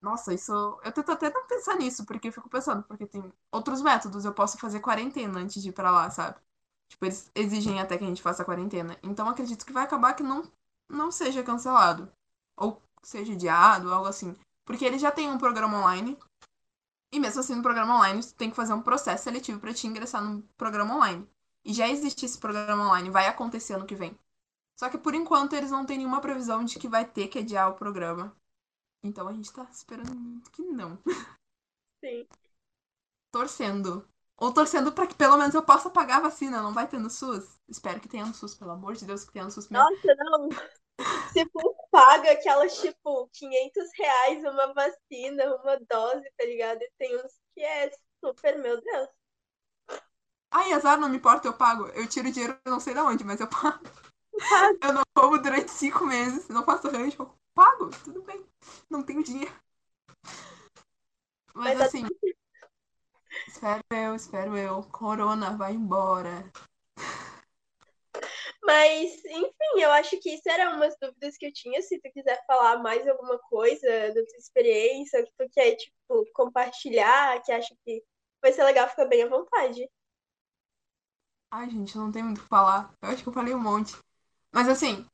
Nossa, 0.00 0.34
isso. 0.34 0.52
Eu 0.84 0.92
tento 0.92 1.12
até 1.12 1.30
não 1.30 1.46
pensar 1.46 1.76
nisso, 1.76 2.04
porque 2.06 2.28
eu 2.28 2.32
fico 2.32 2.48
pensando, 2.48 2.82
porque 2.84 3.06
tem 3.06 3.32
outros 3.52 3.82
métodos. 3.82 4.24
Eu 4.24 4.34
posso 4.34 4.58
fazer 4.58 4.80
quarentena 4.80 5.38
antes 5.40 5.62
de 5.62 5.70
ir 5.70 5.72
pra 5.72 5.90
lá, 5.90 6.10
sabe? 6.10 6.38
Tipo, 6.88 7.06
eles 7.06 7.30
exigem 7.34 7.80
até 7.80 7.98
que 7.98 8.04
a 8.04 8.06
gente 8.08 8.22
faça 8.22 8.44
quarentena. 8.44 8.98
Então 9.02 9.28
acredito 9.28 9.66
que 9.66 9.72
vai 9.72 9.84
acabar 9.84 10.14
que 10.14 10.22
não, 10.22 10.50
não 10.88 11.10
seja 11.12 11.42
cancelado. 11.42 12.10
Ou 12.56 12.82
seja 13.02 13.32
adiado, 13.34 13.92
algo 13.92 14.08
assim. 14.08 14.36
Porque 14.64 14.84
eles 14.84 15.00
já 15.02 15.10
têm 15.12 15.30
um 15.30 15.38
programa 15.38 15.78
online. 15.78 16.18
E 17.12 17.20
mesmo 17.20 17.40
assim, 17.40 17.54
no 17.54 17.62
programa 17.62 17.96
online, 17.96 18.22
você 18.22 18.34
tem 18.34 18.50
que 18.50 18.56
fazer 18.56 18.74
um 18.74 18.82
processo 18.82 19.24
seletivo 19.24 19.60
para 19.60 19.72
te 19.74 19.86
ingressar 19.86 20.22
no 20.22 20.42
programa 20.58 20.96
online. 20.96 21.28
E 21.64 21.72
já 21.72 21.88
existe 21.88 22.26
esse 22.26 22.38
programa 22.38 22.84
online, 22.84 23.10
vai 23.10 23.26
acontecer 23.26 23.74
ano 23.74 23.86
que 23.86 23.94
vem. 23.94 24.18
Só 24.76 24.90
que 24.90 24.98
por 24.98 25.14
enquanto 25.14 25.54
eles 25.54 25.70
não 25.70 25.86
têm 25.86 25.98
nenhuma 25.98 26.20
previsão 26.20 26.64
de 26.64 26.78
que 26.78 26.88
vai 26.88 27.04
ter 27.04 27.28
que 27.28 27.38
adiar 27.38 27.70
o 27.70 27.74
programa. 27.74 28.36
Então 29.02 29.28
a 29.28 29.32
gente 29.32 29.52
tá 29.52 29.64
esperando 29.70 30.14
muito 30.14 30.50
que 30.50 30.62
não. 30.62 30.98
Sim. 32.04 32.26
Torcendo. 33.30 34.06
Ou 34.36 34.52
torcendo 34.52 34.92
para 34.92 35.06
que 35.06 35.14
pelo 35.14 35.36
menos 35.36 35.54
eu 35.54 35.62
possa 35.62 35.88
pagar 35.88 36.16
a 36.16 36.22
vacina. 36.22 36.60
Não 36.60 36.74
vai 36.74 36.88
ter 36.88 36.98
no 36.98 37.08
SUS. 37.08 37.58
Espero 37.68 38.00
que 38.00 38.08
tenha 38.08 38.26
no 38.26 38.34
SUS, 38.34 38.54
pelo 38.54 38.72
amor 38.72 38.94
de 38.94 39.04
Deus, 39.04 39.24
que 39.24 39.32
tenha 39.32 39.44
no 39.44 39.50
SUS 39.50 39.68
mesmo. 39.68 39.88
Nossa, 39.88 40.14
não. 40.16 40.48
Se 41.32 41.48
for 41.50 41.74
paga 41.90 42.32
aquelas, 42.32 42.76
tipo, 42.80 43.28
500 43.32 43.84
reais 43.96 44.44
uma 44.44 44.72
vacina, 44.74 45.56
uma 45.56 45.78
dose, 45.88 46.28
tá 46.36 46.44
ligado? 46.44 46.82
E 46.82 46.90
tem 46.98 47.16
uns 47.16 47.32
que 47.54 47.60
é 47.62 47.90
super, 48.20 48.58
meu 48.58 48.80
Deus. 48.80 49.08
Ai, 50.56 50.72
azar, 50.72 50.96
não 51.00 51.08
me 51.08 51.16
importa, 51.16 51.48
eu 51.48 51.52
pago. 51.52 51.88
Eu 51.88 52.06
tiro 52.06 52.30
dinheiro, 52.30 52.56
não 52.64 52.78
sei 52.78 52.94
de 52.94 53.00
onde, 53.00 53.24
mas 53.24 53.40
eu 53.40 53.48
pago. 53.48 53.84
Eu 54.82 54.92
não 54.92 55.02
como 55.14 55.38
durante 55.38 55.70
cinco 55.70 56.04
meses, 56.04 56.48
não 56.48 56.64
faço 56.64 56.88
rancho, 56.88 57.22
eu 57.22 57.34
pago, 57.54 57.88
tudo 58.02 58.20
bem. 58.22 58.44
Não 58.90 59.02
tenho 59.02 59.22
dinheiro. 59.22 59.54
Mas, 61.54 61.78
mas 61.78 61.78
tá 61.78 61.84
assim, 61.84 62.04
espero 63.46 63.82
eu, 63.92 64.14
espero 64.14 64.56
eu. 64.56 64.82
Corona, 64.90 65.56
vai 65.56 65.72
embora. 65.72 66.50
Mas, 68.62 69.24
enfim, 69.24 69.80
eu 69.80 69.90
acho 69.92 70.20
que 70.20 70.34
isso 70.34 70.48
era 70.48 70.74
umas 70.74 70.96
dúvidas 71.00 71.36
que 71.36 71.46
eu 71.46 71.52
tinha. 71.52 71.80
Se 71.80 72.00
tu 72.00 72.10
quiser 72.12 72.44
falar 72.46 72.78
mais 72.78 73.06
alguma 73.06 73.38
coisa 73.38 73.88
da 73.88 74.24
tua 74.26 74.38
experiência, 74.38 75.24
que 75.24 75.32
tu 75.38 75.48
quer, 75.52 75.76
tipo, 75.76 76.24
compartilhar, 76.34 77.40
que 77.42 77.52
acha 77.52 77.74
que 77.84 78.02
vai 78.42 78.52
ser 78.52 78.64
legal, 78.64 78.88
fica 78.88 79.06
bem 79.06 79.22
à 79.22 79.28
vontade. 79.28 79.88
Ai, 81.56 81.70
gente, 81.70 81.96
não 81.96 82.10
tem 82.10 82.20
muito 82.20 82.38
o 82.38 82.42
que 82.42 82.48
falar. 82.48 82.92
Eu 83.00 83.10
acho 83.10 83.22
que 83.22 83.28
eu 83.28 83.32
falei 83.32 83.54
um 83.54 83.60
monte. 83.60 83.96
Mas 84.52 84.68
assim, 84.68 85.06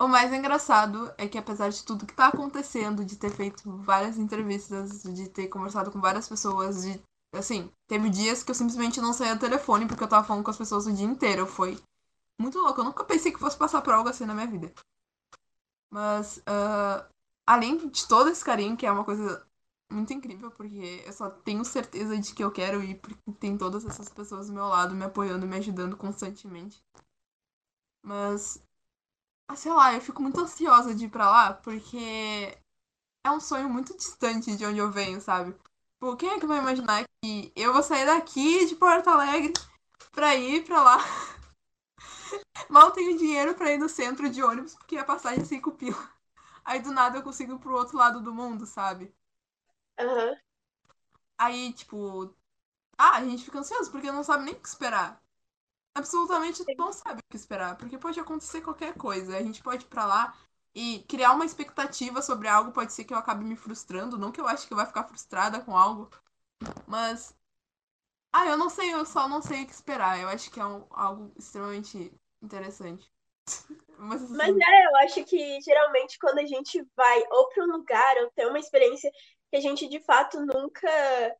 o 0.00 0.06
mais 0.06 0.32
engraçado 0.32 1.12
é 1.18 1.26
que 1.26 1.36
apesar 1.36 1.70
de 1.70 1.84
tudo 1.84 2.06
que 2.06 2.14
tá 2.14 2.28
acontecendo, 2.28 3.04
de 3.04 3.16
ter 3.16 3.30
feito 3.30 3.76
várias 3.78 4.16
entrevistas, 4.16 5.02
de 5.02 5.28
ter 5.28 5.48
conversado 5.48 5.90
com 5.90 6.00
várias 6.00 6.28
pessoas, 6.28 6.82
de 6.82 7.02
assim, 7.32 7.68
teve 7.88 8.08
dias 8.10 8.44
que 8.44 8.52
eu 8.52 8.54
simplesmente 8.54 9.00
não 9.00 9.12
saía 9.12 9.34
do 9.34 9.40
telefone 9.40 9.86
porque 9.88 10.04
eu 10.04 10.08
tava 10.08 10.24
falando 10.24 10.44
com 10.44 10.50
as 10.52 10.56
pessoas 10.56 10.86
o 10.86 10.92
dia 10.92 11.04
inteiro. 11.06 11.46
Foi 11.48 11.76
muito 12.40 12.58
louco. 12.58 12.80
Eu 12.80 12.84
nunca 12.84 13.04
pensei 13.04 13.32
que 13.32 13.40
fosse 13.40 13.56
passar 13.56 13.82
por 13.82 13.92
algo 13.92 14.08
assim 14.08 14.24
na 14.24 14.34
minha 14.34 14.46
vida. 14.46 14.72
Mas, 15.90 16.38
uh, 16.38 17.04
além 17.46 17.88
de 17.88 18.06
todo 18.06 18.30
esse 18.30 18.44
carinho, 18.44 18.76
que 18.76 18.86
é 18.86 18.92
uma 18.92 19.04
coisa 19.04 19.45
muito 19.90 20.12
incrível, 20.12 20.50
porque 20.50 21.02
eu 21.06 21.12
só 21.12 21.30
tenho 21.30 21.64
certeza 21.64 22.18
de 22.18 22.34
que 22.34 22.42
eu 22.42 22.50
quero 22.52 22.82
ir, 22.82 22.96
porque 23.00 23.32
tem 23.40 23.56
todas 23.56 23.84
essas 23.84 24.08
pessoas 24.08 24.48
do 24.48 24.52
meu 24.52 24.66
lado 24.66 24.94
me 24.94 25.04
apoiando, 25.04 25.46
me 25.46 25.56
ajudando 25.56 25.96
constantemente. 25.96 26.82
Mas, 28.02 28.62
ah, 29.48 29.56
sei 29.56 29.72
lá, 29.72 29.94
eu 29.94 30.00
fico 30.00 30.22
muito 30.22 30.40
ansiosa 30.40 30.94
de 30.94 31.06
ir 31.06 31.10
pra 31.10 31.30
lá, 31.30 31.54
porque 31.54 32.58
é 33.24 33.30
um 33.30 33.40
sonho 33.40 33.68
muito 33.68 33.96
distante 33.96 34.56
de 34.56 34.66
onde 34.66 34.78
eu 34.78 34.90
venho, 34.90 35.20
sabe? 35.20 35.56
Por 36.00 36.16
quem 36.16 36.30
é 36.30 36.40
que 36.40 36.46
vai 36.46 36.58
imaginar 36.58 37.04
que 37.24 37.52
eu 37.56 37.72
vou 37.72 37.82
sair 37.82 38.06
daqui 38.06 38.66
de 38.66 38.76
Porto 38.76 39.08
Alegre 39.10 39.52
pra 40.12 40.34
ir 40.36 40.64
pra 40.64 40.82
lá? 40.82 40.98
Mal 42.70 42.90
tenho 42.92 43.18
dinheiro 43.18 43.54
pra 43.54 43.72
ir 43.72 43.78
no 43.78 43.88
centro 43.88 44.28
de 44.30 44.42
ônibus, 44.42 44.74
porque 44.74 44.96
a 44.96 45.04
passagem 45.04 45.42
é 45.42 45.44
5 45.44 45.72
pila. 45.72 46.10
Aí 46.64 46.80
do 46.80 46.92
nada 46.92 47.18
eu 47.18 47.22
consigo 47.22 47.54
ir 47.54 47.58
pro 47.58 47.74
outro 47.76 47.96
lado 47.96 48.20
do 48.20 48.34
mundo, 48.34 48.66
sabe? 48.66 49.14
Uhum. 50.00 50.36
Aí, 51.38 51.72
tipo. 51.72 52.34
Ah, 52.98 53.16
a 53.18 53.24
gente 53.24 53.44
fica 53.44 53.58
ansioso 53.58 53.90
porque 53.90 54.10
não 54.10 54.24
sabe 54.24 54.44
nem 54.44 54.54
o 54.54 54.60
que 54.60 54.68
esperar. 54.68 55.22
Absolutamente 55.94 56.64
não 56.76 56.92
sabe 56.92 57.20
o 57.20 57.30
que 57.30 57.36
esperar. 57.36 57.76
Porque 57.76 57.98
pode 57.98 58.20
acontecer 58.20 58.60
qualquer 58.62 58.94
coisa. 58.94 59.36
A 59.36 59.42
gente 59.42 59.62
pode 59.62 59.84
ir 59.84 59.88
pra 59.88 60.06
lá 60.06 60.36
e 60.74 61.04
criar 61.08 61.32
uma 61.32 61.44
expectativa 61.44 62.22
sobre 62.22 62.48
algo. 62.48 62.72
Pode 62.72 62.92
ser 62.92 63.04
que 63.04 63.14
eu 63.14 63.18
acabe 63.18 63.44
me 63.44 63.56
frustrando. 63.56 64.18
Não 64.18 64.32
que 64.32 64.40
eu 64.40 64.46
acho 64.46 64.66
que 64.66 64.72
eu 64.72 64.76
vai 64.76 64.86
ficar 64.86 65.04
frustrada 65.04 65.60
com 65.60 65.76
algo. 65.76 66.10
Mas. 66.86 67.34
Ah, 68.32 68.46
eu 68.46 68.56
não 68.58 68.68
sei, 68.68 68.92
eu 68.92 69.04
só 69.06 69.28
não 69.28 69.40
sei 69.40 69.62
o 69.62 69.66
que 69.66 69.72
esperar. 69.72 70.20
Eu 70.20 70.28
acho 70.28 70.50
que 70.50 70.60
é 70.60 70.66
um, 70.66 70.86
algo 70.90 71.32
extremamente 71.36 72.12
interessante. 72.42 73.10
Mas, 73.98 74.22
assim... 74.22 74.36
Mas 74.36 74.56
é, 74.56 74.86
eu 74.86 74.96
acho 74.96 75.24
que 75.24 75.60
geralmente 75.62 76.18
quando 76.18 76.38
a 76.38 76.44
gente 76.44 76.82
vai 76.94 77.24
ou 77.30 77.48
para 77.48 77.64
um 77.64 77.72
lugar 77.72 78.16
ou 78.18 78.30
tem 78.32 78.46
uma 78.46 78.58
experiência 78.58 79.10
que 79.50 79.56
a 79.56 79.60
gente 79.60 79.88
de 79.88 80.00
fato 80.00 80.40
nunca 80.40 81.36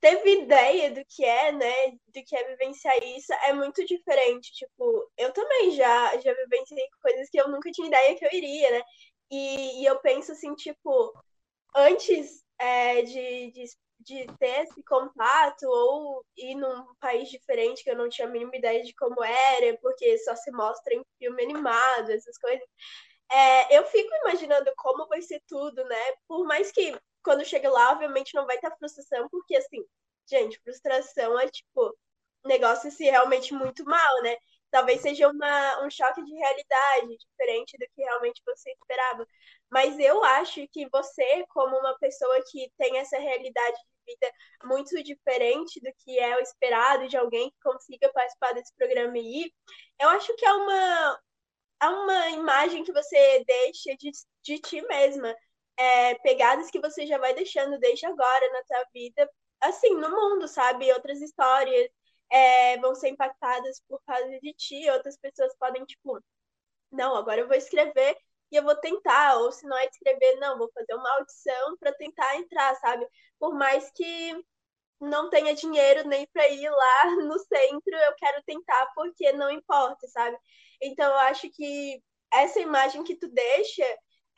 teve 0.00 0.42
ideia 0.42 0.90
do 0.92 1.04
que 1.08 1.24
é, 1.24 1.52
né? 1.52 1.90
Do 2.08 2.22
que 2.24 2.36
é 2.36 2.44
vivenciar 2.48 2.96
isso, 3.02 3.32
é 3.46 3.52
muito 3.52 3.84
diferente. 3.84 4.52
Tipo, 4.52 5.10
eu 5.16 5.32
também 5.32 5.72
já, 5.72 6.16
já 6.18 6.32
vivenciei 6.34 6.86
coisas 7.02 7.28
que 7.30 7.40
eu 7.40 7.48
nunca 7.48 7.70
tinha 7.70 7.88
ideia 7.88 8.16
que 8.16 8.24
eu 8.24 8.30
iria, 8.32 8.70
né? 8.72 8.82
E, 9.30 9.82
e 9.82 9.86
eu 9.86 9.98
penso 10.00 10.32
assim, 10.32 10.54
tipo, 10.54 11.12
antes 11.76 12.42
é, 12.58 13.02
de, 13.02 13.50
de, 13.52 13.64
de 14.00 14.26
ter 14.38 14.62
esse 14.62 14.82
contato 14.84 15.64
ou 15.64 16.24
ir 16.36 16.54
num 16.54 16.86
país 17.00 17.28
diferente 17.28 17.84
que 17.84 17.90
eu 17.90 17.96
não 17.96 18.08
tinha 18.08 18.26
a 18.28 18.30
mínima 18.30 18.56
ideia 18.56 18.82
de 18.82 18.94
como 18.94 19.22
era, 19.24 19.76
porque 19.82 20.16
só 20.18 20.34
se 20.36 20.50
mostra 20.52 20.94
em 20.94 21.02
filme 21.18 21.42
animado, 21.42 22.10
essas 22.10 22.38
coisas. 22.38 22.66
É, 23.30 23.76
eu 23.78 23.84
fico 23.86 24.10
imaginando 24.24 24.72
como 24.76 25.06
vai 25.08 25.20
ser 25.22 25.42
tudo, 25.46 25.84
né? 25.84 25.96
Por 26.26 26.46
mais 26.46 26.72
que 26.72 26.98
quando 27.22 27.44
chega 27.44 27.70
lá, 27.70 27.92
obviamente 27.92 28.34
não 28.34 28.46
vai 28.46 28.58
ter 28.58 28.70
frustração, 28.78 29.28
porque 29.28 29.56
assim, 29.56 29.84
gente, 30.26 30.58
frustração 30.60 31.38
é 31.38 31.48
tipo 31.48 31.96
negócio 32.44 32.90
se 32.90 33.04
realmente 33.04 33.52
muito 33.54 33.84
mal, 33.84 34.22
né? 34.22 34.36
Talvez 34.70 35.00
seja 35.00 35.28
uma, 35.28 35.84
um 35.84 35.90
choque 35.90 36.22
de 36.24 36.34
realidade 36.34 37.16
diferente 37.18 37.76
do 37.78 37.86
que 37.94 38.02
realmente 38.02 38.42
você 38.46 38.70
esperava. 38.72 39.26
Mas 39.70 39.98
eu 39.98 40.22
acho 40.24 40.66
que 40.68 40.88
você, 40.90 41.44
como 41.48 41.76
uma 41.78 41.98
pessoa 41.98 42.42
que 42.50 42.70
tem 42.78 42.98
essa 42.98 43.18
realidade 43.18 43.76
de 43.76 44.14
vida 44.14 44.32
muito 44.64 45.02
diferente 45.02 45.80
do 45.80 45.90
que 45.98 46.18
é 46.18 46.36
o 46.36 46.40
esperado 46.40 47.08
de 47.08 47.16
alguém 47.16 47.50
que 47.50 47.56
consiga 47.62 48.10
participar 48.12 48.52
desse 48.54 48.74
programa 48.74 49.16
e 49.18 49.44
ir, 49.44 49.54
eu 50.00 50.08
acho 50.10 50.34
que 50.36 50.44
é 50.46 50.52
uma, 50.52 51.20
é 51.80 51.88
uma 51.88 52.30
imagem 52.30 52.84
que 52.84 52.92
você 52.92 53.44
deixa 53.46 53.96
de, 53.96 54.10
de 54.42 54.58
ti 54.58 54.82
mesma 54.82 55.34
é, 55.76 56.14
pegadas 56.16 56.70
que 56.70 56.80
você 56.80 57.06
já 57.06 57.18
vai 57.18 57.34
deixando 57.34 57.78
desde 57.78 58.06
agora 58.06 58.52
na 58.52 58.62
sua 58.64 58.84
vida, 58.92 59.30
assim, 59.60 59.94
no 59.94 60.10
mundo, 60.10 60.48
sabe? 60.48 60.92
Outras 60.92 61.20
histórias 61.20 61.88
é, 62.30 62.78
vão 62.78 62.94
ser 62.94 63.08
impactadas 63.10 63.80
por 63.88 64.00
causa 64.06 64.28
de 64.40 64.52
ti, 64.54 64.90
outras 64.90 65.16
pessoas 65.18 65.54
podem, 65.58 65.84
tipo, 65.84 66.20
não, 66.90 67.16
agora 67.16 67.40
eu 67.40 67.48
vou 67.48 67.56
escrever 67.56 68.16
e 68.50 68.56
eu 68.56 68.62
vou 68.64 68.76
tentar, 68.76 69.36
ou 69.38 69.52
se 69.52 69.66
não 69.66 69.76
é 69.78 69.86
escrever, 69.86 70.36
não, 70.40 70.58
vou 70.58 70.70
fazer 70.74 70.94
uma 70.94 71.10
audição 71.18 71.76
para 71.78 71.92
tentar 71.94 72.36
entrar, 72.36 72.74
sabe? 72.76 73.06
Por 73.38 73.54
mais 73.54 73.90
que 73.92 74.44
não 75.00 75.30
tenha 75.30 75.54
dinheiro 75.54 76.08
nem 76.08 76.26
para 76.32 76.48
ir 76.48 76.68
lá 76.70 77.04
no 77.26 77.38
centro, 77.38 77.94
eu 77.94 78.14
quero 78.16 78.42
tentar 78.44 78.86
porque 78.94 79.32
não 79.32 79.50
importa, 79.50 80.06
sabe? 80.08 80.36
Então 80.80 81.10
eu 81.10 81.18
acho 81.18 81.48
que 81.50 82.02
essa 82.32 82.60
imagem 82.60 83.04
que 83.04 83.16
tu 83.16 83.28
deixa 83.28 83.84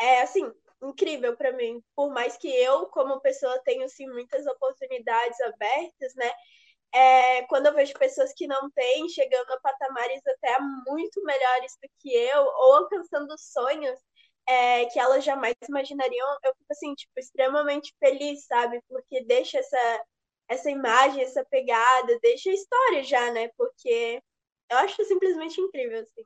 é 0.01 0.23
assim, 0.23 0.51
incrível 0.83 1.37
para 1.37 1.53
mim. 1.53 1.83
Por 1.95 2.11
mais 2.13 2.37
que 2.37 2.49
eu, 2.49 2.87
como 2.87 3.21
pessoa, 3.21 3.61
tenha 3.65 3.85
assim, 3.87 4.07
muitas 4.09 4.47
oportunidades 4.47 5.41
abertas, 5.43 6.15
né? 6.17 6.31
É, 6.93 7.43
quando 7.47 7.67
eu 7.67 7.75
vejo 7.75 7.95
pessoas 7.95 8.33
que 8.35 8.47
não 8.47 8.71
têm, 8.71 9.09
chegando 9.09 9.53
a 9.53 9.61
patamares 9.61 10.21
até 10.27 10.59
muito 10.87 11.23
melhores 11.25 11.77
do 11.83 11.89
que 12.01 12.13
eu, 12.15 12.43
ou 12.43 12.75
alcançando 12.77 13.35
sonhos 13.39 14.01
é, 14.49 14.87
que 14.87 14.99
elas 14.99 15.25
jamais 15.25 15.55
imaginariam, 15.69 16.27
eu 16.45 16.53
fico 16.55 16.73
assim, 16.73 16.95
tipo, 16.95 17.13
extremamente 17.19 17.95
feliz, 18.01 18.47
sabe? 18.47 18.83
Porque 18.89 19.23
deixa 19.25 19.59
essa, 19.59 20.05
essa 20.51 20.71
imagem, 20.71 21.23
essa 21.23 21.45
pegada, 21.47 22.19
deixa 22.21 22.51
a 22.51 22.55
história 22.55 23.05
já, 23.05 23.33
né? 23.33 23.49
Porque 23.57 24.23
eu 24.71 24.79
acho 24.79 25.05
simplesmente 25.05 25.61
incrível, 25.61 26.01
assim. 26.01 26.25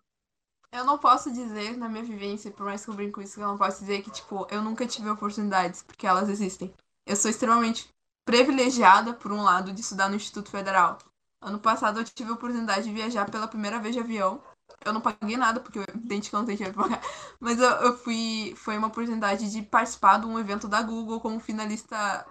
eu 0.73 0.85
não 0.85 0.99
posso 0.99 1.31
dizer, 1.33 1.77
na 1.77 1.89
minha 1.89 2.03
vivência, 2.05 2.51
por 2.51 2.67
mais 2.67 2.85
que 2.85 2.91
eu 2.91 2.95
brinco 2.95 3.23
isso, 3.23 3.41
eu 3.41 3.47
não 3.47 3.57
posso 3.59 3.81
dizer 3.81 4.03
que, 4.03 4.11
tipo, 4.11 4.47
eu 4.51 4.61
nunca 4.63 4.87
tive 4.87 5.09
oportunidades, 5.09 5.83
porque 5.83 6.07
elas 6.07 6.29
existem. 6.29 6.75
Eu 7.07 7.15
sou 7.17 7.31
extremamente 7.31 7.89
privilegiada, 8.27 9.15
por 9.15 9.31
um 9.33 9.43
lado, 9.43 9.73
de 9.73 9.81
estudar 9.81 10.09
no 10.09 10.17
Instituto 10.17 10.51
Federal. 10.51 10.99
Ano 11.41 11.61
passado 11.61 12.01
eu 12.01 12.05
tive 12.05 12.31
a 12.31 12.35
oportunidade 12.35 12.85
de 12.89 12.95
viajar 12.95 13.31
pela 13.31 13.47
primeira 13.49 13.79
vez 13.79 13.95
de 13.95 14.01
avião. 14.01 14.43
Eu 14.85 14.93
não 14.93 15.01
paguei 15.01 15.37
nada, 15.37 15.61
porque 15.61 15.79
eu 15.79 15.85
entendi 15.95 16.29
que 16.31 16.35
eu 16.35 16.39
não 16.41 16.47
tenho 16.47 16.57
dinheiro 16.59 16.75
pra 16.75 16.85
pagar. 16.85 17.03
Mas 17.39 17.59
eu, 17.61 17.69
eu 17.69 17.99
fui. 17.99 18.55
Foi 18.57 18.77
uma 18.79 18.89
oportunidade 18.89 19.51
de 19.51 19.63
participar 19.63 20.19
de 20.19 20.27
um 20.27 20.39
evento 20.39 20.67
da 20.69 20.83
Google 20.83 21.21
como 21.21 21.39
finalista, 21.39 22.27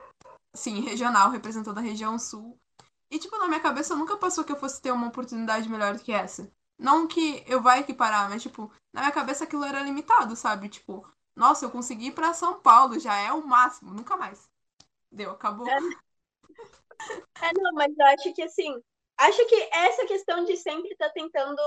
sim, 0.54 0.82
regional, 0.82 1.30
representando 1.30 1.78
a 1.78 1.82
região 1.82 2.18
sul. 2.20 2.60
E, 3.10 3.20
tipo, 3.20 3.38
na 3.38 3.48
minha 3.48 3.60
cabeça 3.60 3.96
nunca 3.96 4.18
passou 4.18 4.44
que 4.44 4.52
eu 4.52 4.58
fosse 4.58 4.82
ter 4.82 4.92
uma 4.92 5.08
oportunidade 5.08 5.70
melhor 5.70 5.96
do 5.96 6.04
que 6.04 6.12
essa. 6.12 6.52
Não 6.78 7.08
que 7.08 7.44
eu 7.48 7.62
vá 7.62 7.78
equiparar, 7.78 8.30
mas, 8.30 8.42
tipo, 8.42 8.72
na 8.92 9.02
minha 9.02 9.13
cabeça 9.13 9.44
aquilo 9.44 9.63
era 9.63 9.82
limitado, 9.82 10.36
sabe? 10.36 10.70
Tipo, 10.70 11.08
nossa, 11.36 11.66
eu 11.66 11.72
consegui 11.72 12.08
ir 12.08 12.12
pra 12.12 12.34
São 12.34 12.60
Paulo, 12.60 13.00
já 13.00 13.16
é 13.16 13.32
o 13.32 13.46
máximo, 13.46 13.94
nunca 13.94 14.18
mais. 14.18 14.50
Deu, 15.12 15.32
acabou. 15.32 15.68
É, 15.68 15.78
é 15.78 17.52
não, 17.56 17.74
mas 17.74 17.94
eu 17.98 18.06
acho 18.08 18.34
que, 18.34 18.42
assim, 18.42 18.74
acho 19.18 19.46
que 19.48 19.70
essa 19.72 20.06
questão 20.06 20.44
de 20.46 20.58
sempre 20.58 20.92
estar 20.92 21.08
tá 21.08 21.13
tentando 21.13 21.62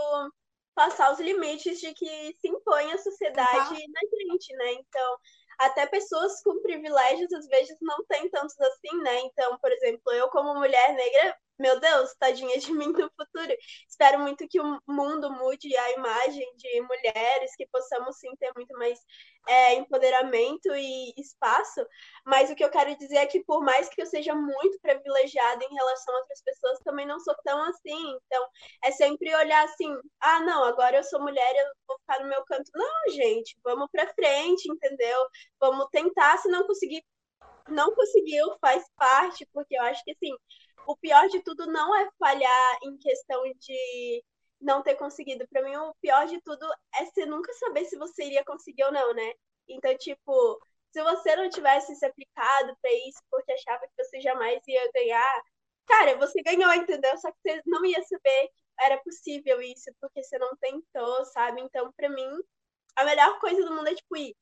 passar 0.74 1.10
os 1.12 1.18
limites 1.18 1.80
de 1.80 1.94
que 1.94 2.36
se 2.40 2.48
impõe 2.48 2.92
a 2.92 2.98
sociedade 2.98 3.74
uhum. 3.74 3.92
na 3.92 4.00
gente, 4.10 4.54
né? 4.56 4.72
Então, 4.72 5.18
até 5.58 5.86
pessoas 5.86 6.42
com 6.42 6.62
privilégios 6.62 7.32
às 7.32 7.46
vezes 7.48 7.76
não 7.80 8.04
têm 8.06 8.28
tantos 8.30 8.58
assim, 8.60 8.96
né? 9.02 9.20
Então, 9.20 9.58
por 9.58 9.70
exemplo, 9.72 10.12
eu 10.12 10.28
como 10.30 10.54
mulher 10.54 10.94
negra, 10.94 11.36
meu 11.58 11.78
Deus, 11.80 12.14
tadinha 12.18 12.58
de 12.58 12.72
mim 12.72 12.88
no 12.88 13.10
futuro. 13.16 13.56
Espero 13.88 14.18
muito 14.18 14.46
que 14.48 14.60
o 14.60 14.80
mundo 14.86 15.30
mude 15.32 15.74
a 15.76 15.92
imagem 15.92 16.46
de 16.56 16.80
mulheres, 16.82 17.56
que 17.56 17.66
possamos 17.68 18.18
sim 18.18 18.34
ter 18.36 18.52
muito 18.54 18.76
mais 18.78 18.98
é, 19.48 19.74
empoderamento 19.74 20.74
e 20.74 21.12
espaço. 21.16 21.86
Mas 22.24 22.50
o 22.50 22.54
que 22.54 22.64
eu 22.64 22.70
quero 22.70 22.96
dizer 22.96 23.16
é 23.16 23.26
que, 23.26 23.42
por 23.44 23.62
mais 23.62 23.88
que 23.88 24.02
eu 24.02 24.06
seja 24.06 24.34
muito 24.34 24.78
privilegiada 24.80 25.64
em 25.64 25.74
relação 25.74 26.14
a 26.14 26.18
outras 26.18 26.42
pessoas, 26.42 26.78
também 26.80 27.06
não 27.06 27.18
sou 27.20 27.34
tão 27.44 27.62
assim. 27.64 28.16
Então, 28.26 28.46
é 28.84 28.90
sempre 28.92 29.34
olhar 29.34 29.64
assim: 29.64 29.94
ah, 30.20 30.40
não, 30.40 30.64
agora 30.64 30.96
eu 30.98 31.04
sou 31.04 31.20
mulher, 31.20 31.54
eu 31.56 31.66
vou 31.88 31.98
ficar 32.00 32.20
no 32.22 32.28
meu 32.28 32.44
canto. 32.44 32.70
Não, 32.74 33.12
gente, 33.14 33.56
vamos 33.64 33.88
para 33.90 34.12
frente, 34.14 34.70
entendeu? 34.70 35.26
Vamos 35.60 35.86
tentar, 35.90 36.38
se 36.38 36.48
não 36.48 36.66
conseguir. 36.66 37.02
Não 37.68 37.94
conseguiu, 37.94 38.56
faz 38.60 38.84
parte, 38.96 39.46
porque 39.52 39.76
eu 39.76 39.82
acho 39.82 40.02
que 40.04 40.12
assim, 40.12 40.32
o 40.86 40.96
pior 40.96 41.28
de 41.28 41.40
tudo 41.42 41.66
não 41.66 41.94
é 41.96 42.08
falhar 42.18 42.78
em 42.82 42.96
questão 42.98 43.42
de 43.58 44.24
não 44.60 44.82
ter 44.82 44.94
conseguido. 44.94 45.46
Para 45.48 45.62
mim, 45.62 45.76
o 45.76 45.94
pior 46.00 46.26
de 46.26 46.40
tudo 46.42 46.66
é 46.94 47.04
você 47.04 47.26
nunca 47.26 47.52
saber 47.54 47.84
se 47.84 47.96
você 47.96 48.24
iria 48.24 48.44
conseguir 48.44 48.84
ou 48.84 48.92
não, 48.92 49.14
né? 49.14 49.32
Então, 49.68 49.96
tipo, 49.98 50.58
se 50.92 51.02
você 51.02 51.36
não 51.36 51.50
tivesse 51.50 51.94
se 51.96 52.06
aplicado 52.06 52.76
para 52.80 52.92
isso 53.08 53.20
porque 53.30 53.52
achava 53.52 53.86
que 53.86 54.04
você 54.04 54.20
jamais 54.20 54.62
ia 54.66 54.90
ganhar, 54.92 55.42
cara, 55.86 56.16
você 56.16 56.42
ganhou, 56.42 56.72
entendeu? 56.72 57.16
Só 57.18 57.30
que 57.32 57.38
você 57.42 57.62
não 57.66 57.84
ia 57.84 58.02
saber 58.04 58.48
que 58.48 58.64
era 58.80 58.98
possível 58.98 59.60
isso 59.60 59.90
porque 60.00 60.22
você 60.22 60.38
não 60.38 60.56
tentou, 60.56 61.24
sabe? 61.26 61.60
Então, 61.62 61.92
para 61.96 62.08
mim, 62.08 62.28
a 62.96 63.04
melhor 63.04 63.38
coisa 63.40 63.62
do 63.64 63.74
mundo 63.74 63.88
é 63.88 63.94
tipo 63.94 64.16
ir. 64.16 64.36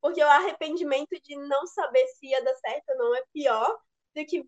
Porque 0.00 0.22
o 0.22 0.28
arrependimento 0.28 1.20
de 1.22 1.36
não 1.36 1.66
saber 1.66 2.06
se 2.08 2.26
ia 2.28 2.42
dar 2.42 2.54
certo 2.56 2.90
ou 2.90 2.98
não 2.98 3.14
é 3.16 3.22
pior 3.32 3.78
do 4.14 4.24
que 4.26 4.44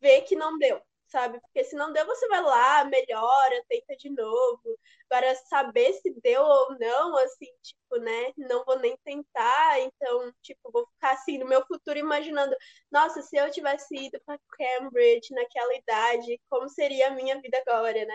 ver 0.00 0.22
que 0.22 0.36
não 0.36 0.58
deu 0.58 0.82
sabe? 1.12 1.40
Porque 1.40 1.64
se 1.64 1.76
não 1.76 1.92
deu, 1.92 2.06
você 2.06 2.26
vai 2.28 2.42
lá, 2.42 2.84
melhora, 2.86 3.64
tenta 3.68 3.96
de 3.96 4.10
novo. 4.10 4.78
Agora, 5.10 5.34
saber 5.48 5.92
se 5.94 6.10
deu 6.22 6.42
ou 6.42 6.78
não, 6.78 7.16
assim, 7.18 7.46
tipo, 7.62 7.96
né? 7.98 8.32
Não 8.36 8.64
vou 8.64 8.78
nem 8.78 8.96
tentar, 9.04 9.80
então, 9.80 10.32
tipo, 10.42 10.70
vou 10.72 10.86
ficar 10.94 11.12
assim 11.12 11.38
no 11.38 11.46
meu 11.46 11.64
futuro 11.66 11.98
imaginando, 11.98 12.54
nossa, 12.90 13.22
se 13.22 13.36
eu 13.36 13.50
tivesse 13.50 13.94
ido 13.96 14.18
para 14.26 14.38
Cambridge 14.58 15.32
naquela 15.34 15.74
idade, 15.76 16.40
como 16.48 16.68
seria 16.68 17.08
a 17.08 17.10
minha 17.10 17.40
vida 17.40 17.58
agora, 17.66 18.04
né? 18.06 18.14